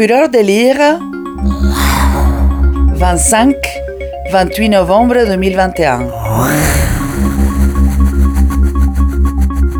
Fureur 0.00 0.30
de 0.30 0.38
lire 0.38 0.78
25-28 4.32 4.70
novembre 4.70 5.26
2021. 5.26 6.08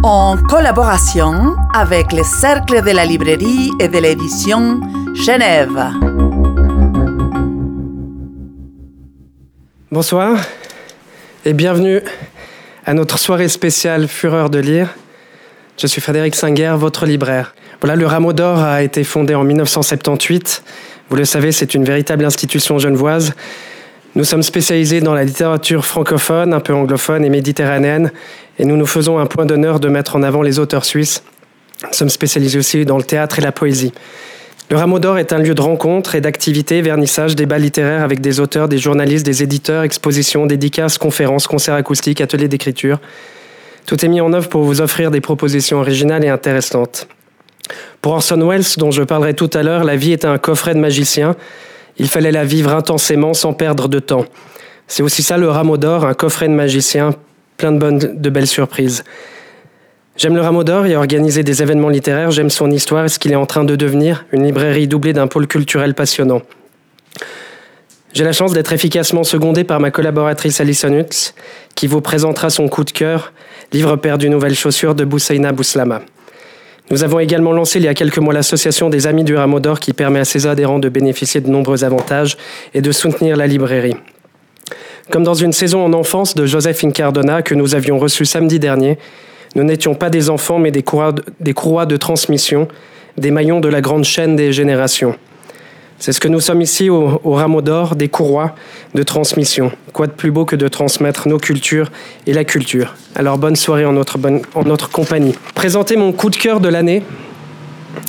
En 0.02 0.36
collaboration 0.36 1.56
avec 1.72 2.12
le 2.12 2.22
Cercle 2.22 2.82
de 2.82 2.90
la 2.90 3.06
librairie 3.06 3.70
et 3.80 3.88
de 3.88 3.96
l'édition 3.96 4.82
Genève. 5.14 5.90
Bonsoir 9.90 10.37
et 11.46 11.54
bienvenue 11.54 12.02
à 12.84 12.92
notre 12.92 13.18
soirée 13.18 13.48
spéciale 13.48 14.06
Fureur 14.06 14.50
de 14.50 14.58
lire. 14.58 14.90
Je 15.78 15.87
suis 15.87 16.02
Frédéric 16.02 16.34
Singer, 16.34 16.74
votre 16.77 17.06
libraire. 17.06 17.55
Voilà, 17.80 17.97
le 17.97 18.06
Rameau 18.06 18.34
d'Or 18.34 18.59
a 18.59 18.83
été 18.83 19.05
fondé 19.05 19.34
en 19.34 19.42
1978. 19.42 20.62
Vous 21.09 21.16
le 21.16 21.24
savez, 21.24 21.50
c'est 21.50 21.74
une 21.74 21.84
véritable 21.84 22.27
institution 22.27 22.78
genevoise. 22.78 23.32
Nous 24.16 24.24
sommes 24.24 24.42
spécialisés 24.42 25.00
dans 25.00 25.14
la 25.14 25.24
littérature 25.24 25.87
francophone, 25.87 26.52
un 26.52 26.60
peu 26.60 26.74
anglophone 26.74 27.24
et 27.24 27.30
méditerranéenne, 27.30 28.12
et 28.59 28.66
nous 28.66 28.77
nous 28.77 28.87
faisons 28.87 29.18
un 29.18 29.24
point 29.24 29.46
d'honneur 29.46 29.80
de 29.80 29.88
mettre 29.88 30.16
en 30.16 30.23
avant 30.23 30.42
les 30.42 30.59
auteurs 30.59 30.84
suisses. 30.84 31.23
Nous 31.84 31.95
sommes 31.95 32.10
spécialisés 32.10 32.59
aussi 32.59 32.84
dans 32.84 32.98
le 32.98 33.02
théâtre 33.02 33.38
et 33.38 33.42
la 33.42 33.52
poésie. 33.52 33.92
Le 34.68 34.76
Rameau 34.76 34.98
d'Or 34.98 35.16
est 35.16 35.32
un 35.32 35.38
lieu 35.38 35.54
de 35.54 35.62
rencontre 35.62 36.15
et 36.15 36.20
d'activité, 36.20 36.82
vernissage, 36.82 37.34
débats 37.34 37.59
littéraires 37.59 38.02
avec 38.02 38.20
des 38.20 38.40
auteurs, 38.40 38.68
des 38.68 38.78
journalistes, 38.78 39.24
des 39.24 39.42
éditeurs, 39.42 39.84
expositions, 39.84 40.45
dédicaces, 40.45 40.98
conférences, 40.98 41.46
concerts 41.46 41.74
acoustiques, 41.74 42.20
ateliers 42.20 42.48
d'écriture. 42.48 43.01
Tout 43.87 44.04
est 44.04 44.09
mis 44.09 44.20
en 44.20 44.34
œuvre 44.34 44.51
pour 44.51 44.65
vous 44.65 44.82
offrir 44.82 45.10
des 45.10 45.23
propositions 45.23 45.78
originales 45.78 46.24
et 46.24 46.28
intéressantes. 46.28 47.09
Pour 48.00 48.12
Orson 48.12 48.48
Welles, 48.48 48.64
dont 48.76 48.90
je 48.90 49.02
parlerai 49.02 49.34
tout 49.34 49.50
à 49.54 49.62
l'heure, 49.62 49.84
la 49.84 49.96
vie 49.96 50.12
était 50.12 50.26
un 50.26 50.38
coffret 50.38 50.74
de 50.74 50.80
magicien. 50.80 51.36
Il 51.98 52.08
fallait 52.08 52.32
la 52.32 52.44
vivre 52.44 52.74
intensément 52.74 53.34
sans 53.34 53.52
perdre 53.52 53.88
de 53.88 53.98
temps. 53.98 54.24
C'est 54.87 55.02
aussi 55.02 55.22
ça 55.22 55.37
le 55.37 55.48
rameau 55.48 55.76
d'or, 55.76 56.04
un 56.04 56.14
coffret 56.14 56.48
de 56.48 56.54
magicien, 56.54 57.14
plein 57.56 57.72
de 57.72 58.30
belles 58.30 58.46
surprises. 58.46 59.04
J'aime 60.16 60.34
le 60.34 60.42
rameau 60.42 60.64
d'or 60.64 60.84
et 60.87 60.96
organiser 60.96 61.42
des 61.45 61.62
événements 61.62 61.88
littéraires, 61.88 62.30
j'aime 62.30 62.50
son 62.50 62.70
histoire 62.70 63.06
et 63.06 63.09
ce 63.09 63.18
qu'il 63.18 63.32
est 63.32 63.37
en 63.37 63.46
train 63.46 63.64
de 63.64 63.76
devenir, 63.76 64.27
une 64.33 64.44
librairie 64.44 64.87
doublée 64.87 65.12
d'un 65.12 65.28
pôle 65.28 65.47
culturel 65.47 65.94
passionnant. 65.94 66.42
J'ai 68.12 68.25
la 68.25 68.33
chance 68.33 68.53
d'être 68.53 68.72
efficacement 68.72 69.25
secondé 69.25 69.62
par 69.65 69.78
ma 69.78 69.91
collaboratrice 69.91 70.61
Alison 70.61 70.92
Hutz, 70.92 71.34
qui 71.75 71.87
vous 71.87 72.00
présentera 72.00 72.50
son 72.50 72.69
coup 72.69 72.84
de 72.84 72.91
cœur, 72.91 73.33
livre 73.72 73.97
perdu 73.97 74.28
nouvelles 74.28 74.56
chaussures 74.56 74.94
de 74.94 75.05
Boussaina 75.05 75.53
Bouslama. 75.53 76.03
Nous 76.91 77.05
avons 77.05 77.21
également 77.21 77.53
lancé 77.53 77.79
il 77.79 77.85
y 77.85 77.89
a 77.89 77.95
quelques 77.95 78.19
mois 78.19 78.35
l'association 78.35 78.91
des 78.91 79.07
Amis 79.07 79.23
du 79.23 79.37
Rameau 79.37 79.61
d'Or 79.61 79.79
qui 79.79 79.93
permet 79.93 80.19
à 80.19 80.25
ses 80.25 80.49
adhérents 80.49 80.81
de 80.81 80.89
bénéficier 80.89 81.41
de 81.41 81.49
nombreux 81.49 81.85
avantages 81.85 82.37
et 82.75 82.83
de 82.83 82.91
soutenir 82.91 83.37
la 83.37 83.47
librairie. 83.47 83.95
Comme 85.09 85.23
dans 85.23 85.35
une 85.35 85.53
saison 85.53 85.85
en 85.85 85.93
enfance 85.93 86.35
de 86.35 86.47
Joseph 86.47 86.83
Incardona 86.83 87.43
que 87.43 87.55
nous 87.55 87.77
avions 87.77 87.99
reçu 87.99 88.25
samedi 88.25 88.59
dernier, 88.59 88.99
nous 89.55 89.63
n'étions 89.63 89.95
pas 89.95 90.11
des 90.11 90.31
enfants 90.31 90.59
mais 90.59 90.73
des 90.73 90.83
courroies 90.83 91.87
de 91.87 91.97
transmission, 91.97 92.67
des 93.17 93.31
maillons 93.31 93.61
de 93.61 93.69
la 93.69 93.81
grande 93.81 94.05
chaîne 94.05 94.35
des 94.35 94.53
générations. 94.53 95.15
C'est 96.01 96.12
ce 96.15 96.20
que 96.20 96.29
nous 96.29 96.41
sommes 96.41 96.62
ici 96.62 96.89
au, 96.89 97.20
au 97.25 97.33
Rameau 97.33 97.61
d'Or, 97.61 97.95
des 97.95 98.09
courroies 98.09 98.55
de 98.95 99.03
transmission. 99.03 99.70
Quoi 99.93 100.06
de 100.06 100.12
plus 100.12 100.31
beau 100.31 100.47
que 100.47 100.56
de 100.56 100.67
transmettre 100.67 101.29
nos 101.29 101.37
cultures 101.37 101.91
et 102.27 102.33
la 102.33 102.45
culture. 102.45 102.95
Alors 103.15 103.37
bonne 103.37 103.55
soirée 103.55 103.84
en 103.84 103.93
notre, 103.93 104.91
compagnie. 104.91 105.34
Présenter 105.55 105.97
mon 105.97 106.12
coup 106.12 106.31
de 106.31 106.37
cœur 106.37 106.61
de 106.61 106.71
l'année 106.71 107.03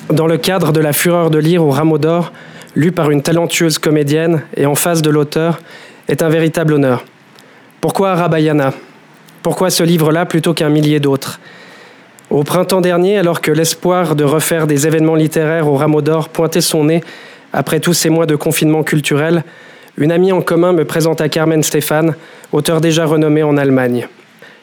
dans 0.10 0.26
le 0.26 0.38
cadre 0.38 0.72
de 0.72 0.80
la 0.80 0.94
fureur 0.94 1.32
de 1.32 1.38
lire 1.38 1.66
au 1.66 1.70
Rameau 1.70 1.98
d'Or, 1.98 2.32
lu 2.78 2.94
par 2.94 3.12
une 3.12 3.22
talentueuse 3.22 3.78
comédienne 3.78 4.44
et 4.56 4.66
en 4.66 4.76
face 4.76 5.02
de 5.02 5.10
l'auteur, 5.10 5.60
est 6.08 6.24
un 6.24 6.30
véritable 6.30 6.76
honneur. 6.76 7.04
Pourquoi 7.82 8.16
Rabayana? 8.16 8.74
Pourquoi 9.44 9.70
ce 9.70 9.84
livre-là 9.84 10.26
plutôt 10.26 10.54
qu'un 10.54 10.70
millier 10.70 11.02
d'autres? 11.02 11.42
Au 12.30 12.46
printemps 12.46 12.80
dernier, 12.80 13.18
alors 13.18 13.42
que 13.42 13.52
l'espoir 13.52 14.16
de 14.16 14.24
refaire 14.24 14.66
des 14.66 14.88
événements 14.88 15.16
littéraires 15.16 15.68
au 15.68 15.76
Rameau 15.76 16.02
d'Or 16.02 16.30
pointait 16.30 16.62
son 16.62 16.86
nez 16.86 17.02
après 17.54 17.80
tous 17.80 17.94
ces 17.94 18.10
mois 18.10 18.26
de 18.26 18.36
confinement 18.36 18.84
culturel, 18.84 19.44
une 19.98 20.12
amie 20.12 20.32
en 20.32 20.42
commun 20.42 20.74
me 20.74 20.86
présenta 20.86 21.30
Carmen 21.30 21.64
Stéphane, 21.64 22.16
auteur 22.52 22.82
déjà 22.82 23.06
renommé 23.06 23.44
en 23.44 23.58
Allemagne. 23.58 24.08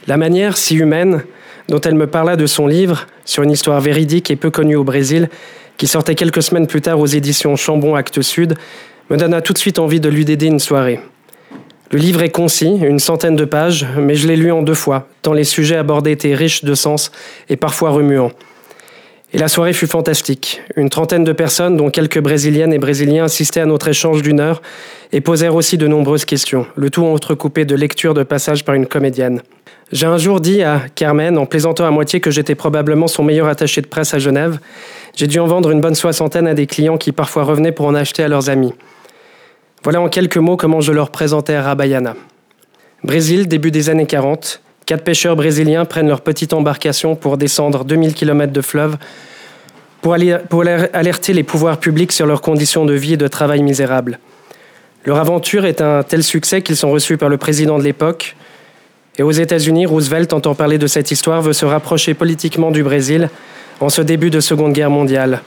La 0.06 0.16
manière 0.16 0.56
si 0.56 0.76
humaine 0.76 1.22
dont 1.68 1.80
elle 1.80 1.94
me 1.94 2.06
parla 2.06 2.36
de 2.36 2.46
son 2.46 2.66
livre 2.66 3.06
sur 3.24 3.42
une 3.42 3.50
histoire 3.50 3.80
véridique 3.80 4.30
et 4.30 4.36
peu 4.36 4.50
connue 4.50 4.76
au 4.76 4.84
Brésil, 4.84 5.28
qui 5.76 5.86
sortait 5.86 6.14
quelques 6.14 6.42
semaines 6.42 6.66
plus 6.66 6.80
tard 6.80 6.98
aux 6.98 7.06
éditions 7.06 7.56
Chambon 7.56 7.94
Actes 7.94 8.22
Sud, 8.22 8.54
me 9.10 9.16
donna 9.16 9.42
tout 9.42 9.52
de 9.52 9.58
suite 9.58 9.78
envie 9.78 10.00
de 10.00 10.08
lui 10.08 10.24
dédier 10.24 10.48
une 10.48 10.58
soirée. 10.58 11.00
Le 11.90 11.98
livre 11.98 12.22
est 12.22 12.30
concis, 12.30 12.78
une 12.82 12.98
centaine 12.98 13.36
de 13.36 13.44
pages, 13.44 13.86
mais 13.96 14.14
je 14.14 14.28
l'ai 14.28 14.36
lu 14.36 14.50
en 14.50 14.62
deux 14.62 14.74
fois, 14.74 15.08
tant 15.22 15.32
les 15.32 15.44
sujets 15.44 15.76
abordés 15.76 16.10
étaient 16.10 16.34
riches 16.34 16.64
de 16.64 16.74
sens 16.74 17.10
et 17.48 17.56
parfois 17.56 17.90
remuants. 17.90 18.32
Et 19.34 19.38
la 19.38 19.48
soirée 19.48 19.74
fut 19.74 19.86
fantastique. 19.86 20.62
Une 20.76 20.88
trentaine 20.88 21.22
de 21.22 21.32
personnes, 21.32 21.76
dont 21.76 21.90
quelques 21.90 22.20
brésiliennes 22.20 22.72
et 22.72 22.78
brésiliens, 22.78 23.24
assistaient 23.24 23.60
à 23.60 23.66
notre 23.66 23.88
échange 23.88 24.22
d'une 24.22 24.40
heure 24.40 24.62
et 25.12 25.20
posèrent 25.20 25.54
aussi 25.54 25.76
de 25.76 25.86
nombreuses 25.86 26.24
questions, 26.24 26.66
le 26.76 26.88
tout 26.88 27.04
entrecoupé 27.04 27.66
de 27.66 27.74
lectures 27.74 28.14
de 28.14 28.22
passages 28.22 28.64
par 28.64 28.74
une 28.74 28.86
comédienne. 28.86 29.42
J'ai 29.92 30.06
un 30.06 30.16
jour 30.16 30.40
dit 30.40 30.62
à 30.62 30.82
Carmen, 30.94 31.36
en 31.36 31.44
plaisantant 31.44 31.84
à 31.84 31.90
moitié, 31.90 32.20
que 32.20 32.30
j'étais 32.30 32.54
probablement 32.54 33.06
son 33.06 33.22
meilleur 33.22 33.48
attaché 33.48 33.82
de 33.82 33.86
presse 33.86 34.14
à 34.14 34.18
Genève. 34.18 34.60
J'ai 35.14 35.26
dû 35.26 35.38
en 35.40 35.46
vendre 35.46 35.70
une 35.70 35.82
bonne 35.82 35.94
soixantaine 35.94 36.46
à 36.46 36.54
des 36.54 36.66
clients 36.66 36.96
qui 36.96 37.12
parfois 37.12 37.44
revenaient 37.44 37.72
pour 37.72 37.86
en 37.86 37.94
acheter 37.94 38.22
à 38.22 38.28
leurs 38.28 38.48
amis. 38.48 38.72
Voilà 39.84 40.00
en 40.00 40.08
quelques 40.08 40.38
mots 40.38 40.56
comment 40.56 40.80
je 40.80 40.92
leur 40.92 41.10
présentais 41.10 41.58
Rabayana. 41.58 42.16
Brésil, 43.04 43.46
début 43.46 43.70
des 43.70 43.90
années 43.90 44.06
40, 44.06 44.60
Quatre 44.88 45.04
pêcheurs 45.04 45.36
brésiliens 45.36 45.84
prennent 45.84 46.08
leur 46.08 46.22
petite 46.22 46.54
embarcation 46.54 47.14
pour 47.14 47.36
descendre 47.36 47.84
2000 47.84 48.14
km 48.14 48.54
de 48.54 48.62
fleuve 48.62 48.96
pour, 50.00 50.14
aller, 50.14 50.38
pour 50.48 50.62
alerter 50.62 51.34
les 51.34 51.42
pouvoirs 51.42 51.76
publics 51.76 52.10
sur 52.10 52.24
leurs 52.24 52.40
conditions 52.40 52.86
de 52.86 52.94
vie 52.94 53.12
et 53.12 53.16
de 53.18 53.28
travail 53.28 53.60
misérables. 53.62 54.18
Leur 55.04 55.18
aventure 55.18 55.66
est 55.66 55.82
un 55.82 56.02
tel 56.02 56.24
succès 56.24 56.62
qu'ils 56.62 56.78
sont 56.78 56.90
reçus 56.90 57.18
par 57.18 57.28
le 57.28 57.36
président 57.36 57.78
de 57.78 57.84
l'époque. 57.84 58.34
Et 59.18 59.22
aux 59.22 59.30
États-Unis, 59.30 59.84
Roosevelt, 59.84 60.32
entend 60.32 60.54
parler 60.54 60.78
de 60.78 60.86
cette 60.86 61.10
histoire, 61.10 61.42
veut 61.42 61.52
se 61.52 61.66
rapprocher 61.66 62.14
politiquement 62.14 62.70
du 62.70 62.82
Brésil 62.82 63.28
en 63.80 63.90
ce 63.90 64.00
début 64.00 64.30
de 64.30 64.40
Seconde 64.40 64.72
Guerre 64.72 64.88
mondiale. 64.88 65.42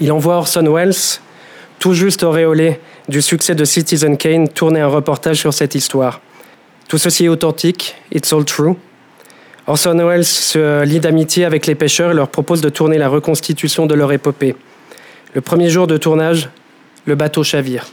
Il 0.00 0.10
envoie 0.12 0.36
Orson 0.36 0.64
Welles, 0.74 1.20
tout 1.78 1.92
juste 1.92 2.22
auréolé 2.22 2.80
du 3.06 3.20
succès 3.20 3.54
de 3.54 3.66
Citizen 3.66 4.16
Kane, 4.16 4.48
tourner 4.48 4.80
un 4.80 4.88
reportage 4.88 5.36
sur 5.36 5.52
cette 5.52 5.74
histoire. 5.74 6.22
Tout 6.88 6.96
ceci 6.96 7.26
est 7.26 7.28
authentique, 7.28 7.94
it's 8.12 8.32
all 8.32 8.44
true. 8.46 8.74
Orson 9.66 9.98
Welles 9.98 10.24
se 10.24 10.82
lie 10.84 11.00
d'amitié 11.00 11.44
avec 11.44 11.66
les 11.66 11.74
pêcheurs 11.74 12.12
et 12.12 12.14
leur 12.14 12.28
propose 12.28 12.62
de 12.62 12.70
tourner 12.70 12.96
la 12.96 13.10
reconstitution 13.10 13.84
de 13.84 13.94
leur 13.94 14.10
épopée. 14.10 14.56
Le 15.34 15.42
premier 15.42 15.68
jour 15.68 15.86
de 15.86 15.98
tournage, 15.98 16.48
le 17.04 17.14
bateau 17.14 17.44
chavire. 17.44 17.86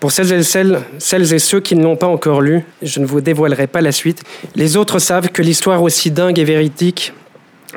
Pour 0.00 0.12
celles 0.12 0.32
et, 0.32 0.42
celles, 0.42 0.80
celles 0.98 1.34
et 1.34 1.38
ceux 1.38 1.60
qui 1.60 1.74
ne 1.74 1.82
l'ont 1.82 1.96
pas 1.96 2.06
encore 2.06 2.40
lu, 2.40 2.64
je 2.80 3.00
ne 3.00 3.06
vous 3.06 3.20
dévoilerai 3.20 3.66
pas 3.66 3.82
la 3.82 3.92
suite. 3.92 4.22
Les 4.54 4.78
autres 4.78 4.98
savent 4.98 5.28
que 5.28 5.42
l'histoire 5.42 5.82
aussi 5.82 6.10
dingue 6.10 6.38
et 6.38 6.44
véridique 6.44 7.12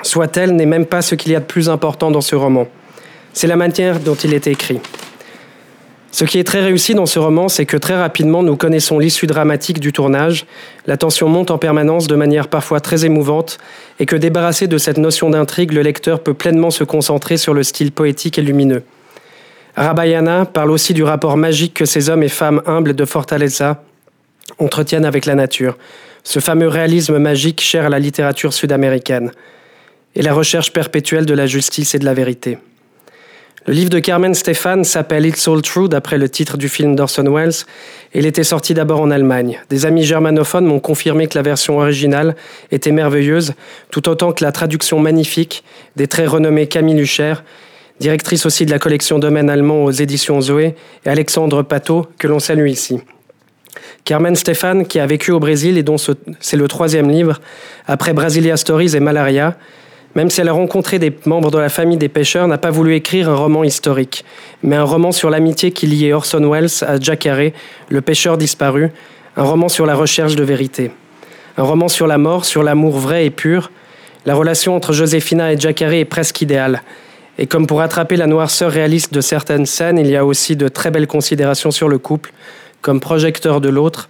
soit-elle 0.03 0.55
n'est 0.55 0.65
même 0.65 0.85
pas 0.85 1.01
ce 1.01 1.15
qu'il 1.15 1.33
y 1.33 1.35
a 1.35 1.41
de 1.41 1.45
plus 1.45 1.69
important 1.69 2.11
dans 2.11 2.21
ce 2.21 2.35
roman. 2.35 2.67
C'est 3.33 3.47
la 3.47 3.57
manière 3.57 3.99
dont 3.99 4.15
il 4.15 4.33
est 4.33 4.47
écrit. 4.47 4.79
Ce 6.11 6.25
qui 6.25 6.39
est 6.39 6.43
très 6.43 6.59
réussi 6.59 6.93
dans 6.93 7.05
ce 7.05 7.19
roman, 7.19 7.47
c'est 7.47 7.65
que 7.65 7.77
très 7.77 7.97
rapidement, 7.97 8.43
nous 8.43 8.57
connaissons 8.57 8.99
l'issue 8.99 9.27
dramatique 9.27 9.79
du 9.79 9.93
tournage, 9.93 10.45
la 10.85 10.97
tension 10.97 11.29
monte 11.29 11.51
en 11.51 11.57
permanence 11.57 12.07
de 12.07 12.15
manière 12.15 12.49
parfois 12.49 12.81
très 12.81 13.05
émouvante, 13.05 13.59
et 13.99 14.05
que 14.05 14.17
débarrassé 14.17 14.67
de 14.67 14.77
cette 14.77 14.97
notion 14.97 15.29
d'intrigue, 15.29 15.71
le 15.71 15.81
lecteur 15.81 16.21
peut 16.21 16.33
pleinement 16.33 16.69
se 16.69 16.83
concentrer 16.83 17.37
sur 17.37 17.53
le 17.53 17.63
style 17.63 17.93
poétique 17.93 18.37
et 18.37 18.41
lumineux. 18.41 18.83
Arabayana 19.77 20.43
parle 20.43 20.71
aussi 20.71 20.93
du 20.93 21.03
rapport 21.03 21.37
magique 21.37 21.75
que 21.75 21.85
ces 21.85 22.09
hommes 22.09 22.23
et 22.23 22.29
femmes 22.29 22.61
humbles 22.65 22.93
de 22.93 23.05
Fortaleza 23.05 23.81
entretiennent 24.59 25.05
avec 25.05 25.25
la 25.25 25.35
nature, 25.35 25.77
ce 26.25 26.39
fameux 26.39 26.67
réalisme 26.67 27.19
magique 27.19 27.61
cher 27.61 27.85
à 27.85 27.89
la 27.89 27.99
littérature 27.99 28.51
sud-américaine, 28.51 29.31
et 30.15 30.21
la 30.21 30.33
recherche 30.33 30.73
perpétuelle 30.73 31.25
de 31.25 31.33
la 31.33 31.47
justice 31.47 31.95
et 31.95 31.99
de 31.99 32.05
la 32.05 32.13
vérité. 32.13 32.57
Le 33.67 33.73
livre 33.73 33.91
de 33.91 33.99
Carmen 33.99 34.33
Stéphane 34.33 34.83
s'appelle 34.83 35.23
It's 35.23 35.47
All 35.47 35.61
True 35.61 35.87
d'après 35.87 36.17
le 36.17 36.27
titre 36.27 36.57
du 36.57 36.67
film 36.67 36.95
d'Orson 36.95 37.31
Welles 37.31 37.53
il 38.15 38.25
était 38.25 38.43
sorti 38.43 38.73
d'abord 38.73 39.01
en 39.01 39.11
Allemagne. 39.11 39.61
Des 39.69 39.85
amis 39.85 40.03
germanophones 40.03 40.65
m'ont 40.65 40.79
confirmé 40.79 41.27
que 41.27 41.37
la 41.37 41.43
version 41.43 41.77
originale 41.77 42.35
était 42.71 42.91
merveilleuse, 42.91 43.53
tout 43.91 44.09
autant 44.09 44.31
que 44.31 44.43
la 44.43 44.51
traduction 44.51 44.99
magnifique 44.99 45.63
des 45.95 46.07
très 46.07 46.25
renommés 46.25 46.65
Camille 46.65 46.95
Lucher, 46.95 47.35
directrice 47.99 48.47
aussi 48.47 48.65
de 48.65 48.71
la 48.71 48.79
collection 48.79 49.19
Domaine 49.19 49.49
allemand 49.49 49.83
aux 49.83 49.91
éditions 49.91 50.41
Zoé, 50.41 50.75
et 51.05 51.09
Alexandre 51.09 51.61
Pateau, 51.61 52.07
que 52.17 52.27
l'on 52.27 52.39
salue 52.39 52.67
ici. 52.67 52.99
Carmen 54.05 54.35
Stéphane, 54.35 54.87
qui 54.87 54.99
a 54.99 55.05
vécu 55.05 55.31
au 55.31 55.39
Brésil 55.39 55.77
et 55.77 55.83
dont 55.83 55.97
c'est 55.97 56.57
le 56.57 56.67
troisième 56.67 57.11
livre, 57.11 57.39
après 57.85 58.13
Brasilia 58.13 58.57
Stories 58.57 58.95
et 58.95 58.99
Malaria, 58.99 59.55
même 60.15 60.29
si 60.29 60.41
elle 60.41 60.49
a 60.49 60.53
rencontré 60.53 60.99
des 60.99 61.13
membres 61.25 61.51
de 61.51 61.57
la 61.57 61.69
famille 61.69 61.97
des 61.97 62.09
pêcheurs, 62.09 62.47
n'a 62.47 62.57
pas 62.57 62.69
voulu 62.69 62.95
écrire 62.95 63.29
un 63.29 63.35
roman 63.35 63.63
historique, 63.63 64.25
mais 64.63 64.75
un 64.75 64.83
roman 64.83 65.11
sur 65.11 65.29
l'amitié 65.29 65.71
qui 65.71 65.87
liait 65.87 66.13
Orson 66.13 66.49
Welles 66.49 66.69
à 66.81 66.99
Jack 66.99 67.25
Harry, 67.25 67.53
le 67.89 68.01
pêcheur 68.01 68.37
disparu, 68.37 68.91
un 69.37 69.43
roman 69.43 69.69
sur 69.69 69.85
la 69.85 69.95
recherche 69.95 70.35
de 70.35 70.43
vérité, 70.43 70.91
un 71.57 71.63
roman 71.63 71.87
sur 71.87 72.07
la 72.07 72.17
mort, 72.17 72.45
sur 72.45 72.63
l'amour 72.63 72.97
vrai 72.97 73.25
et 73.25 73.29
pur. 73.29 73.71
La 74.25 74.35
relation 74.35 74.75
entre 74.75 74.93
Joséphina 74.93 75.53
et 75.53 75.59
Jack 75.59 75.81
est 75.81 76.05
presque 76.05 76.41
idéale. 76.41 76.83
Et 77.37 77.47
comme 77.47 77.65
pour 77.65 77.81
attraper 77.81 78.17
la 78.17 78.27
noirceur 78.27 78.71
réaliste 78.71 79.13
de 79.13 79.21
certaines 79.21 79.65
scènes, 79.65 79.97
il 79.97 80.07
y 80.07 80.17
a 80.17 80.25
aussi 80.25 80.55
de 80.55 80.67
très 80.67 80.91
belles 80.91 81.07
considérations 81.07 81.71
sur 81.71 81.87
le 81.87 81.97
couple, 81.97 82.33
comme 82.81 82.99
projecteur 82.99 83.61
de 83.61 83.69
l'autre, 83.69 84.09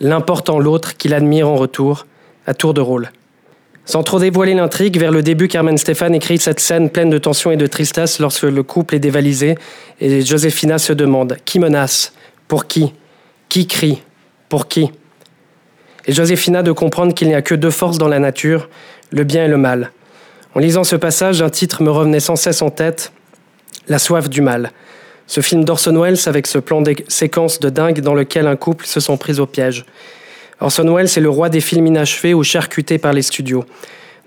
l'important 0.00 0.58
l'autre 0.58 0.96
qu'il 0.96 1.14
admire 1.14 1.48
en 1.48 1.56
retour, 1.56 2.06
à 2.46 2.54
tour 2.54 2.74
de 2.74 2.80
rôle. 2.80 3.10
Sans 3.88 4.02
trop 4.02 4.18
dévoiler 4.18 4.52
l'intrigue, 4.52 4.98
vers 4.98 5.10
le 5.10 5.22
début, 5.22 5.48
Carmen 5.48 5.78
Stéphane 5.78 6.14
écrit 6.14 6.36
cette 6.36 6.60
scène 6.60 6.90
pleine 6.90 7.08
de 7.08 7.16
tension 7.16 7.52
et 7.52 7.56
de 7.56 7.66
tristesse 7.66 8.18
lorsque 8.18 8.42
le 8.42 8.62
couple 8.62 8.96
est 8.96 8.98
dévalisé 8.98 9.56
et 9.98 10.20
Joséphina 10.20 10.76
se 10.76 10.92
demande 10.92 11.38
Qui 11.46 11.58
menace? 11.58 12.12
Pour 12.48 12.66
qui? 12.66 12.92
Qui 13.48 13.66
crie? 13.66 14.02
Pour 14.50 14.68
qui? 14.68 14.90
Et 16.04 16.12
Joséphina 16.12 16.62
de 16.62 16.70
comprendre 16.70 17.14
qu'il 17.14 17.28
n'y 17.28 17.34
a 17.34 17.40
que 17.40 17.54
deux 17.54 17.70
forces 17.70 17.96
dans 17.96 18.08
la 18.08 18.18
nature, 18.18 18.68
le 19.10 19.24
bien 19.24 19.46
et 19.46 19.48
le 19.48 19.56
mal. 19.56 19.90
En 20.54 20.60
lisant 20.60 20.84
ce 20.84 20.96
passage, 20.96 21.40
un 21.40 21.48
titre 21.48 21.82
me 21.82 21.90
revenait 21.90 22.20
sans 22.20 22.36
cesse 22.36 22.60
en 22.60 22.68
tête 22.68 23.12
La 23.88 23.98
soif 23.98 24.28
du 24.28 24.42
mal. 24.42 24.72
Ce 25.26 25.40
film 25.40 25.64
d'Orson 25.64 25.98
Welles 25.98 26.18
avec 26.26 26.46
ce 26.46 26.58
plan 26.58 26.82
de 26.82 26.94
séquence 27.08 27.58
de 27.58 27.70
dingue 27.70 28.02
dans 28.02 28.14
lequel 28.14 28.48
un 28.48 28.56
couple 28.56 28.84
se 28.84 29.00
sont 29.00 29.16
pris 29.16 29.40
au 29.40 29.46
piège. 29.46 29.86
Orson 30.60 30.94
Welles 30.94 31.06
est 31.06 31.20
le 31.20 31.30
roi 31.30 31.48
des 31.48 31.60
films 31.60 31.86
inachevés 31.86 32.34
ou 32.34 32.42
charcutés 32.42 32.98
par 32.98 33.12
les 33.12 33.22
studios. 33.22 33.64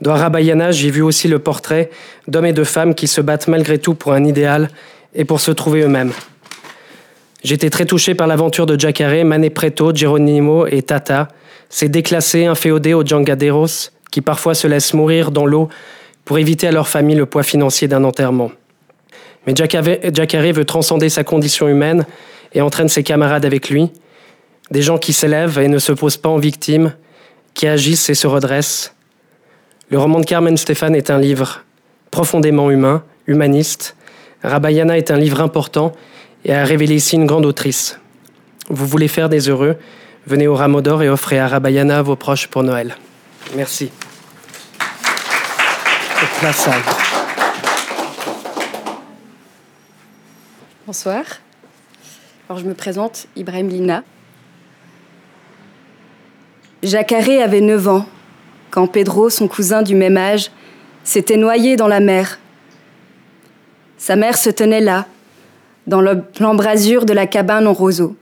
Dans 0.02 0.14
Rabayana, 0.14 0.72
j'ai 0.72 0.90
vu 0.90 1.02
aussi 1.02 1.28
le 1.28 1.40
portrait 1.40 1.90
d'hommes 2.28 2.48
et 2.48 2.54
de 2.54 2.64
femmes 2.64 2.96
qui 2.96 3.08
se 3.08 3.22
battent 3.22 3.48
malgré 3.48 3.78
tout 3.78 3.94
pour 3.94 4.14
un 4.14 4.24
idéal 4.24 4.70
et 5.14 5.26
pour 5.26 5.40
se 5.40 5.52
trouver 5.52 5.82
eux-mêmes. 5.82 6.12
J'étais 7.44 7.70
très 7.70 7.86
touché 7.86 8.16
par 8.16 8.28
l'aventure 8.28 8.66
de 8.66 8.80
Jacare, 8.80 9.26
Mané 9.26 9.50
Preto, 9.50 9.94
Geronimo 9.94 10.68
et 10.68 10.82
Tata, 10.84 11.28
ces 11.70 11.90
déclassés 11.90 12.46
inféodés 12.46 12.94
aux 12.94 13.06
Jangaderos 13.06 13.92
qui 14.12 14.22
parfois 14.22 14.56
se 14.56 14.68
laissent 14.68 14.94
mourir 14.94 15.32
dans 15.32 15.46
l'eau 15.46 15.70
pour 16.26 16.38
éviter 16.38 16.68
à 16.68 16.72
leur 16.72 16.88
famille 16.88 17.16
le 17.16 17.26
poids 17.26 17.44
financier 17.44 17.88
d'un 17.88 18.04
enterrement. 18.04 18.52
Mais 19.48 19.56
Jacare 19.56 20.54
veut 20.54 20.66
transcender 20.66 21.10
sa 21.10 21.24
condition 21.24 21.68
humaine 21.68 22.06
et 22.54 22.62
entraîne 22.62 22.90
ses 22.90 23.04
camarades 23.04 23.46
avec 23.46 23.70
lui, 23.70 23.90
des 24.72 24.82
gens 24.82 24.98
qui 24.98 25.14
s'élèvent 25.14 25.60
et 25.60 25.68
ne 25.68 25.80
se 25.80 25.92
posent 25.92 26.18
pas 26.18 26.30
en 26.30 26.38
victimes, 26.38 26.94
qui 27.54 27.68
agissent 27.68 28.10
et 28.10 28.16
se 28.16 28.28
redressent. 28.28 28.96
Le 29.90 30.00
roman 30.00 30.22
de 30.22 30.26
Carmen 30.26 30.56
Stéphane 30.56 30.96
est 30.96 31.10
un 31.10 31.20
livre 31.20 31.64
profondément 32.10 32.72
humain, 32.72 33.04
humaniste. 33.28 33.96
Rabayana 34.44 34.98
est 34.98 35.12
un 35.12 35.18
livre 35.18 35.42
important 35.42 35.92
et 36.46 36.54
a 36.54 36.64
révélé 36.64 36.96
ici 36.96 37.16
une 37.16 37.26
grande 37.26 37.46
autrice. 37.46 38.00
Vous 38.70 38.88
voulez 38.88 39.10
faire 39.10 39.30
des 39.30 39.50
heureux 39.50 39.76
Venez 40.28 40.48
au 40.48 40.56
Rameau 40.56 40.82
d'Or 40.82 41.02
et 41.02 41.10
offrez 41.10 41.40
à 41.40 41.48
Rabayana 41.48 41.98
à 41.98 42.02
vos 42.04 42.16
proches 42.16 42.48
pour 42.48 42.64
Noël. 42.64 42.96
Merci. 43.56 43.92
Bonsoir. 50.86 51.26
Alors 52.48 52.60
je 52.60 52.66
me 52.66 52.76
présente, 52.76 53.26
Ibrahim 53.36 53.68
Lina. 53.68 54.04
Jacaré 56.84 57.42
avait 57.42 57.62
9 57.62 57.88
ans 57.88 58.06
quand 58.72 58.88
Pedro, 58.88 59.30
son 59.30 59.48
cousin 59.48 59.84
du 59.84 59.96
même 59.96 60.18
âge, 60.18 60.52
s'était 61.04 61.38
noyé 61.38 61.76
dans 61.76 61.88
la 61.88 62.00
mer. 62.00 62.40
Sa 63.98 64.16
mère 64.16 64.38
se 64.38 64.50
tenait 64.50 64.82
là, 64.82 65.06
dans 65.88 66.02
l'embrasure 66.40 67.06
de 67.06 67.14
la 67.14 67.28
cabane 67.28 67.68
en 67.68 67.74
roseau. 67.74 68.16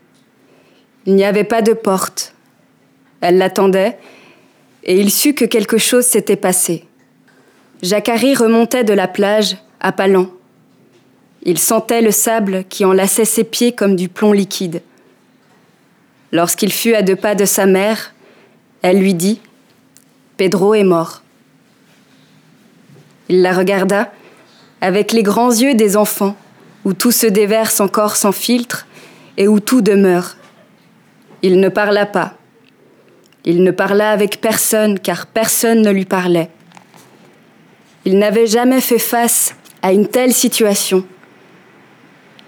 Il 1.06 1.15
n'y 1.15 1.23
avait 1.23 1.44
pas 1.44 1.61
de 1.61 1.73
porte. 1.73 2.33
Elle 3.21 3.38
l'attendait 3.38 3.97
et 4.83 5.00
il 5.00 5.12
sut 5.12 5.33
que 5.33 5.45
quelque 5.45 5.77
chose 5.77 6.05
s'était 6.05 6.35
passé. 6.35 6.85
Jacari 7.81 8.35
remontait 8.35 8.83
de 8.83 8.94
la 8.94 9.07
plage 9.07 9.57
à 9.79 9.91
pas 9.91 10.07
lents. 10.07 10.29
Il 11.44 11.57
sentait 11.57 12.01
le 12.01 12.12
sable 12.12 12.65
qui 12.67 12.83
enlaçait 12.83 13.25
ses 13.25 13.45
pieds 13.45 13.71
comme 13.71 13.95
du 13.95 14.09
plomb 14.09 14.33
liquide. 14.33 14.81
Lorsqu'il 16.31 16.71
fut 16.71 16.94
à 16.94 17.01
deux 17.01 17.15
pas 17.15 17.35
de 17.35 17.45
sa 17.45 17.65
mère, 17.65 18.13
elle 18.81 18.99
lui 18.99 19.13
dit 19.13 19.41
Pedro 20.37 20.73
est 20.73 20.83
mort. 20.83 21.21
Il 23.27 23.41
la 23.41 23.53
regarda 23.53 24.11
avec 24.81 25.11
les 25.11 25.23
grands 25.23 25.51
yeux 25.51 25.75
des 25.75 25.97
enfants, 25.97 26.35
où 26.85 26.93
tout 26.93 27.11
se 27.11 27.27
déverse 27.27 27.81
encore 27.81 28.15
sans 28.15 28.31
filtre 28.31 28.87
et 29.37 29.47
où 29.47 29.59
tout 29.59 29.81
demeure. 29.81 30.37
Il 31.41 31.59
ne 31.59 31.69
parla 31.69 32.05
pas. 32.05 32.35
Il 33.45 33.63
ne 33.63 33.71
parla 33.71 34.11
avec 34.11 34.41
personne 34.41 34.99
car 34.99 35.27
personne 35.27 35.81
ne 35.81 35.91
lui 35.91 36.05
parlait. 36.05 36.49
Il 38.05 38.17
n'avait 38.17 38.47
jamais 38.47 38.81
fait 38.81 38.99
face 38.99 39.55
à 39.81 39.91
une 39.91 40.07
telle 40.07 40.33
situation. 40.33 41.05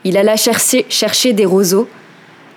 Il 0.03 0.17
alla 0.17 0.35
chercher, 0.35 0.85
chercher 0.89 1.33
des 1.33 1.45
roseaux, 1.45 1.87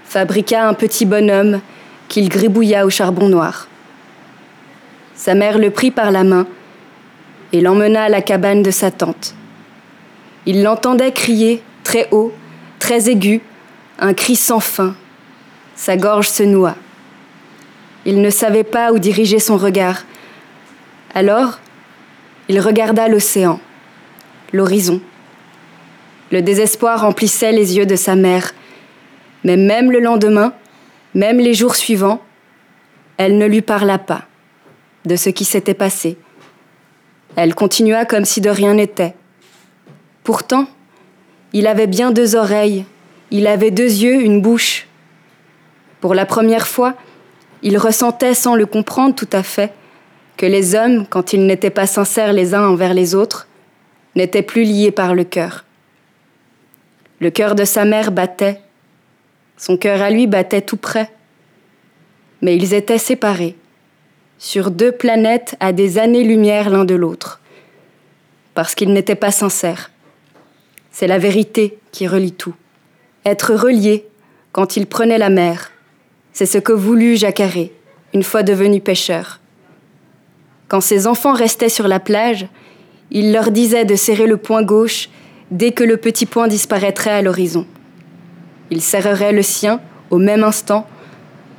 fabriqua 0.04 0.66
un 0.66 0.74
petit 0.74 1.04
bonhomme 1.04 1.60
qu'il 2.08 2.28
gribouilla 2.28 2.86
au 2.86 2.90
charbon 2.90 3.28
noir. 3.28 3.68
Sa 5.14 5.34
mère 5.34 5.58
le 5.58 5.70
prit 5.70 5.90
par 5.90 6.10
la 6.10 6.24
main 6.24 6.46
et 7.52 7.60
l'emmena 7.60 8.04
à 8.04 8.08
la 8.08 8.20
cabane 8.20 8.62
de 8.62 8.70
sa 8.70 8.90
tante. 8.90 9.34
Il 10.46 10.62
l'entendait 10.62 11.12
crier 11.12 11.62
très 11.82 12.08
haut, 12.10 12.32
très 12.78 13.08
aigu, 13.08 13.40
un 13.98 14.12
cri 14.12 14.36
sans 14.36 14.60
fin. 14.60 14.94
Sa 15.76 15.96
gorge 15.96 16.28
se 16.28 16.42
noua. 16.42 16.74
Il 18.04 18.20
ne 18.20 18.30
savait 18.30 18.64
pas 18.64 18.92
où 18.92 18.98
diriger 18.98 19.38
son 19.38 19.56
regard. 19.56 20.04
Alors, 21.14 21.60
il 22.48 22.60
regarda 22.60 23.08
l'océan, 23.08 23.60
l'horizon. 24.52 25.00
Le 26.30 26.42
désespoir 26.42 27.00
remplissait 27.00 27.52
les 27.52 27.76
yeux 27.76 27.86
de 27.86 27.96
sa 27.96 28.16
mère, 28.16 28.52
mais 29.44 29.56
même 29.56 29.90
le 29.90 30.00
lendemain, 30.00 30.52
même 31.14 31.38
les 31.38 31.54
jours 31.54 31.76
suivants, 31.76 32.20
elle 33.16 33.38
ne 33.38 33.46
lui 33.46 33.62
parla 33.62 33.98
pas 33.98 34.24
de 35.04 35.16
ce 35.16 35.30
qui 35.30 35.44
s'était 35.44 35.74
passé. 35.74 36.18
Elle 37.36 37.54
continua 37.54 38.04
comme 38.04 38.24
si 38.24 38.40
de 38.40 38.50
rien 38.50 38.74
n'était. 38.74 39.14
Pourtant, 40.24 40.66
il 41.52 41.66
avait 41.66 41.86
bien 41.86 42.10
deux 42.10 42.36
oreilles, 42.36 42.84
il 43.30 43.46
avait 43.46 43.70
deux 43.70 43.82
yeux, 43.82 44.22
une 44.22 44.40
bouche. 44.40 44.88
Pour 46.00 46.14
la 46.14 46.26
première 46.26 46.66
fois, 46.66 46.94
il 47.62 47.78
ressentait 47.78 48.34
sans 48.34 48.56
le 48.56 48.66
comprendre 48.66 49.14
tout 49.14 49.28
à 49.32 49.42
fait 49.42 49.72
que 50.36 50.46
les 50.46 50.74
hommes, 50.74 51.06
quand 51.08 51.32
ils 51.32 51.46
n'étaient 51.46 51.70
pas 51.70 51.86
sincères 51.86 52.32
les 52.32 52.54
uns 52.54 52.66
envers 52.66 52.94
les 52.94 53.14
autres, 53.14 53.46
n'étaient 54.16 54.42
plus 54.42 54.64
liés 54.64 54.90
par 54.90 55.14
le 55.14 55.24
cœur. 55.24 55.64
Le 57.20 57.30
cœur 57.30 57.54
de 57.54 57.64
sa 57.64 57.84
mère 57.84 58.10
battait 58.10 58.60
son 59.56 59.76
cœur 59.76 60.02
à 60.02 60.10
lui 60.10 60.26
battait 60.26 60.62
tout 60.62 60.76
près. 60.76 61.10
Mais 62.44 62.56
ils 62.56 62.74
étaient 62.74 62.98
séparés, 62.98 63.56
sur 64.36 64.70
deux 64.70 64.92
planètes 64.92 65.56
à 65.60 65.72
des 65.72 65.98
années-lumière 65.98 66.68
l'un 66.68 66.84
de 66.84 66.94
l'autre, 66.94 67.40
parce 68.52 68.74
qu'ils 68.74 68.92
n'étaient 68.92 69.14
pas 69.14 69.30
sincères. 69.30 69.90
C'est 70.90 71.06
la 71.06 71.16
vérité 71.16 71.78
qui 71.90 72.06
relie 72.06 72.32
tout. 72.32 72.54
Être 73.24 73.54
relié 73.54 74.04
quand 74.52 74.76
il 74.76 74.86
prenait 74.86 75.16
la 75.16 75.30
mer, 75.30 75.72
c'est 76.34 76.44
ce 76.44 76.58
que 76.58 76.74
voulut 76.74 77.16
Jacaré, 77.16 77.72
une 78.12 78.22
fois 78.22 78.42
devenu 78.42 78.78
pêcheur. 78.78 79.40
Quand 80.68 80.82
ses 80.82 81.06
enfants 81.06 81.32
restaient 81.32 81.70
sur 81.70 81.88
la 81.88 81.98
plage, 81.98 82.46
il 83.10 83.32
leur 83.32 83.52
disait 83.52 83.86
de 83.86 83.94
serrer 83.94 84.26
le 84.26 84.36
poing 84.36 84.62
gauche 84.62 85.08
dès 85.50 85.72
que 85.72 85.82
le 85.82 85.96
petit 85.96 86.26
point 86.26 86.46
disparaîtrait 86.46 87.10
à 87.10 87.22
l'horizon. 87.22 87.66
Il 88.70 88.82
serrerait 88.82 89.32
le 89.32 89.40
sien 89.40 89.80
au 90.10 90.18
même 90.18 90.44
instant 90.44 90.86